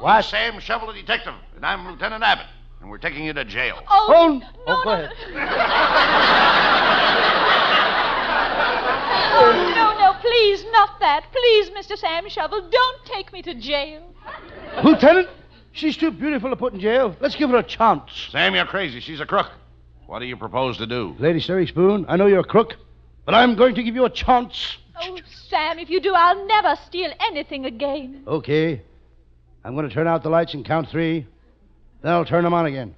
What? 0.00 0.22
He's 0.22 0.30
Sam 0.30 0.58
Shovel, 0.60 0.88
the 0.88 0.94
detective, 0.94 1.34
and 1.56 1.64
I'm 1.64 1.86
Lieutenant 1.88 2.22
Abbott, 2.22 2.46
and 2.80 2.90
we're 2.90 2.98
taking 2.98 3.24
you 3.24 3.32
to 3.32 3.44
jail. 3.44 3.78
Oh, 3.88 4.40
Oh, 4.42 4.42
oh, 4.66 4.80
go 4.84 4.90
ahead. 4.90 5.10
oh, 9.36 9.72
no, 9.74 9.98
no, 9.98 10.12
please, 10.20 10.64
not 10.72 10.98
that. 11.00 11.26
Please, 11.32 11.70
Mr. 11.70 11.96
Sam 11.98 12.28
Shovel, 12.28 12.68
don't 12.70 13.04
take 13.06 13.32
me 13.32 13.42
to 13.42 13.54
jail. 13.54 14.02
Lieutenant, 14.82 15.28
she's 15.72 15.96
too 15.96 16.10
beautiful 16.10 16.50
to 16.50 16.56
put 16.56 16.72
in 16.74 16.80
jail. 16.80 17.14
Let's 17.20 17.36
give 17.36 17.50
her 17.50 17.56
a 17.58 17.62
chance. 17.62 18.28
Sam, 18.30 18.54
you're 18.54 18.66
crazy. 18.66 19.00
She's 19.00 19.20
a 19.20 19.26
crook. 19.26 19.50
What 20.06 20.18
do 20.18 20.26
you 20.26 20.36
propose 20.36 20.76
to 20.78 20.86
do? 20.86 21.16
Lady 21.18 21.40
Stirring 21.40 21.66
Spoon, 21.66 22.04
I 22.08 22.16
know 22.16 22.26
you're 22.26 22.40
a 22.40 22.44
crook, 22.44 22.76
but 23.24 23.34
I'm 23.34 23.56
going 23.56 23.74
to 23.74 23.82
give 23.82 23.94
you 23.94 24.04
a 24.04 24.10
chance. 24.10 24.76
Oh, 25.00 25.18
Sam, 25.48 25.78
if 25.78 25.88
you 25.88 26.00
do, 26.00 26.12
I'll 26.14 26.46
never 26.46 26.76
steal 26.86 27.10
anything 27.20 27.64
again. 27.64 28.22
Okay. 28.26 28.82
I'm 29.64 29.74
going 29.74 29.88
to 29.88 29.94
turn 29.94 30.06
out 30.06 30.22
the 30.22 30.28
lights 30.28 30.52
and 30.52 30.64
count 30.64 30.90
three. 30.90 31.26
Then 32.02 32.12
I'll 32.12 32.24
turn 32.24 32.44
them 32.44 32.52
on 32.52 32.66
again. 32.66 32.94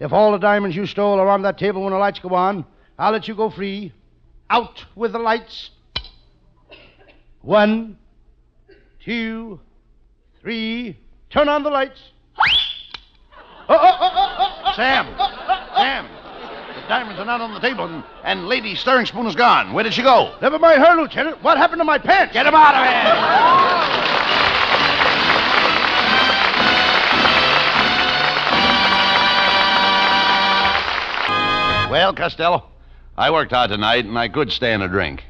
If 0.00 0.12
all 0.12 0.32
the 0.32 0.38
diamonds 0.38 0.74
you 0.74 0.86
stole 0.86 1.20
are 1.20 1.28
on 1.28 1.42
that 1.42 1.58
table 1.58 1.82
when 1.82 1.92
the 1.92 1.98
lights 1.98 2.18
go 2.18 2.34
on, 2.34 2.64
I'll 2.98 3.12
let 3.12 3.28
you 3.28 3.34
go 3.34 3.50
free. 3.50 3.92
Out 4.48 4.84
with 4.96 5.12
the 5.12 5.18
lights. 5.18 5.70
One, 7.42 7.98
two, 9.04 9.60
three. 10.40 10.98
Turn 11.30 11.48
on 11.48 11.62
the 11.62 11.70
lights. 11.70 12.00
Oh, 13.68 13.78
oh, 13.80 13.96
oh, 14.00 14.10
oh, 14.12 14.36
oh, 14.38 14.62
oh. 14.66 14.72
Sam! 14.74 15.06
Sam! 15.76 16.21
The 16.74 16.88
diamonds 16.88 17.20
are 17.20 17.24
not 17.24 17.40
on 17.40 17.52
the 17.54 17.60
table, 17.60 17.84
and, 17.84 18.02
and 18.24 18.48
Lady 18.48 18.74
Stirring 18.74 19.06
Spoon 19.06 19.26
is 19.26 19.34
gone. 19.34 19.72
Where 19.72 19.84
did 19.84 19.94
she 19.94 20.02
go? 20.02 20.34
Never 20.40 20.58
mind 20.58 20.82
her, 20.82 20.96
Lieutenant. 21.00 21.42
What 21.42 21.58
happened 21.58 21.80
to 21.80 21.84
my 21.84 21.98
pants? 21.98 22.32
Get 22.32 22.46
him 22.46 22.54
out 22.54 22.74
of 22.74 22.86
here! 22.86 24.12
Well, 31.90 32.14
Costello, 32.14 32.64
I 33.18 33.30
worked 33.30 33.52
hard 33.52 33.70
tonight, 33.70 34.06
and 34.06 34.18
I 34.18 34.28
could 34.30 34.50
stand 34.50 34.82
a 34.82 34.88
drink. 34.88 35.24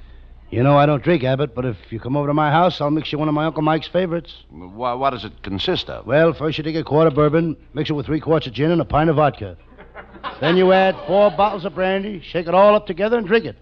You 0.52 0.62
know 0.62 0.76
I 0.76 0.86
don't 0.86 1.02
drink, 1.02 1.24
Abbott, 1.24 1.54
but 1.54 1.64
if 1.64 1.76
you 1.90 1.98
come 1.98 2.16
over 2.16 2.28
to 2.28 2.34
my 2.34 2.50
house, 2.50 2.80
I'll 2.80 2.90
mix 2.90 3.10
you 3.10 3.18
one 3.18 3.26
of 3.26 3.34
my 3.34 3.46
Uncle 3.46 3.62
Mike's 3.62 3.88
favorites. 3.88 4.44
Wha 4.50 4.94
what 4.96 5.10
does 5.10 5.24
it 5.24 5.42
consist 5.42 5.90
of? 5.90 6.06
Well, 6.06 6.34
first 6.34 6.58
you 6.58 6.62
take 6.62 6.76
a 6.76 6.84
quart 6.84 7.08
of 7.08 7.14
bourbon, 7.14 7.56
mix 7.74 7.90
it 7.90 7.94
with 7.94 8.06
three 8.06 8.20
quarts 8.20 8.46
of 8.46 8.52
gin 8.52 8.70
and 8.70 8.80
a 8.80 8.84
pint 8.84 9.10
of 9.10 9.16
vodka. 9.16 9.56
Then 10.40 10.56
you 10.56 10.72
add 10.72 10.96
four 11.06 11.30
bottles 11.30 11.64
of 11.64 11.74
brandy, 11.74 12.20
shake 12.20 12.46
it 12.48 12.54
all 12.54 12.74
up 12.74 12.86
together, 12.86 13.16
and 13.18 13.26
drink 13.26 13.44
it. 13.44 13.56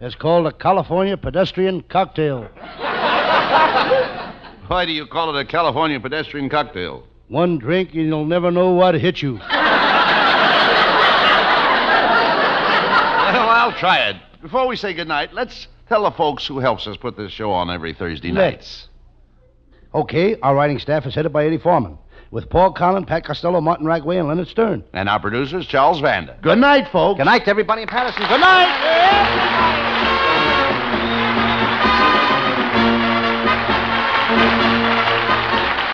It's 0.00 0.14
called 0.14 0.46
a 0.46 0.52
California 0.52 1.16
pedestrian 1.16 1.82
cocktail. 1.82 2.42
Why 4.66 4.84
do 4.86 4.92
you 4.92 5.06
call 5.06 5.36
it 5.36 5.40
a 5.40 5.44
California 5.44 6.00
pedestrian 6.00 6.48
cocktail? 6.48 7.04
One 7.28 7.58
drink, 7.58 7.94
and 7.94 8.06
you'll 8.06 8.24
never 8.24 8.50
know 8.50 8.72
what 8.72 8.94
hit 8.94 9.22
you. 9.22 9.34
Well, 9.34 9.48
I'll 13.48 13.72
try 13.72 14.08
it. 14.08 14.16
Before 14.42 14.66
we 14.66 14.76
say 14.76 14.92
goodnight, 14.92 15.32
let's 15.32 15.68
tell 15.88 16.02
the 16.02 16.10
folks 16.10 16.46
who 16.46 16.58
helps 16.58 16.86
us 16.86 16.96
put 16.96 17.16
this 17.16 17.32
show 17.32 17.52
on 17.52 17.70
every 17.70 17.94
Thursday 17.94 18.32
night. 18.32 18.56
Let's. 18.56 18.88
Okay, 19.94 20.36
our 20.40 20.54
writing 20.54 20.78
staff 20.78 21.06
is 21.06 21.14
headed 21.14 21.32
by 21.32 21.46
Eddie 21.46 21.58
Forman, 21.58 21.98
with 22.32 22.48
Paul 22.48 22.72
Collin, 22.72 23.04
Pat 23.04 23.24
Costello, 23.24 23.60
Martin 23.60 23.86
Ragaway, 23.86 24.18
and 24.18 24.26
Leonard 24.26 24.48
Stern. 24.48 24.82
And 24.92 25.08
our 25.08 25.20
producer's 25.20 25.66
Charles 25.66 26.00
Vanda. 26.00 26.36
Good 26.42 26.58
night, 26.58 26.88
folks. 26.90 27.18
Good 27.18 27.26
night 27.26 27.44
to 27.44 27.50
everybody 27.50 27.82
in 27.82 27.88
Paterson. 27.88 28.22
Good 28.26 28.40
night. 28.40 29.91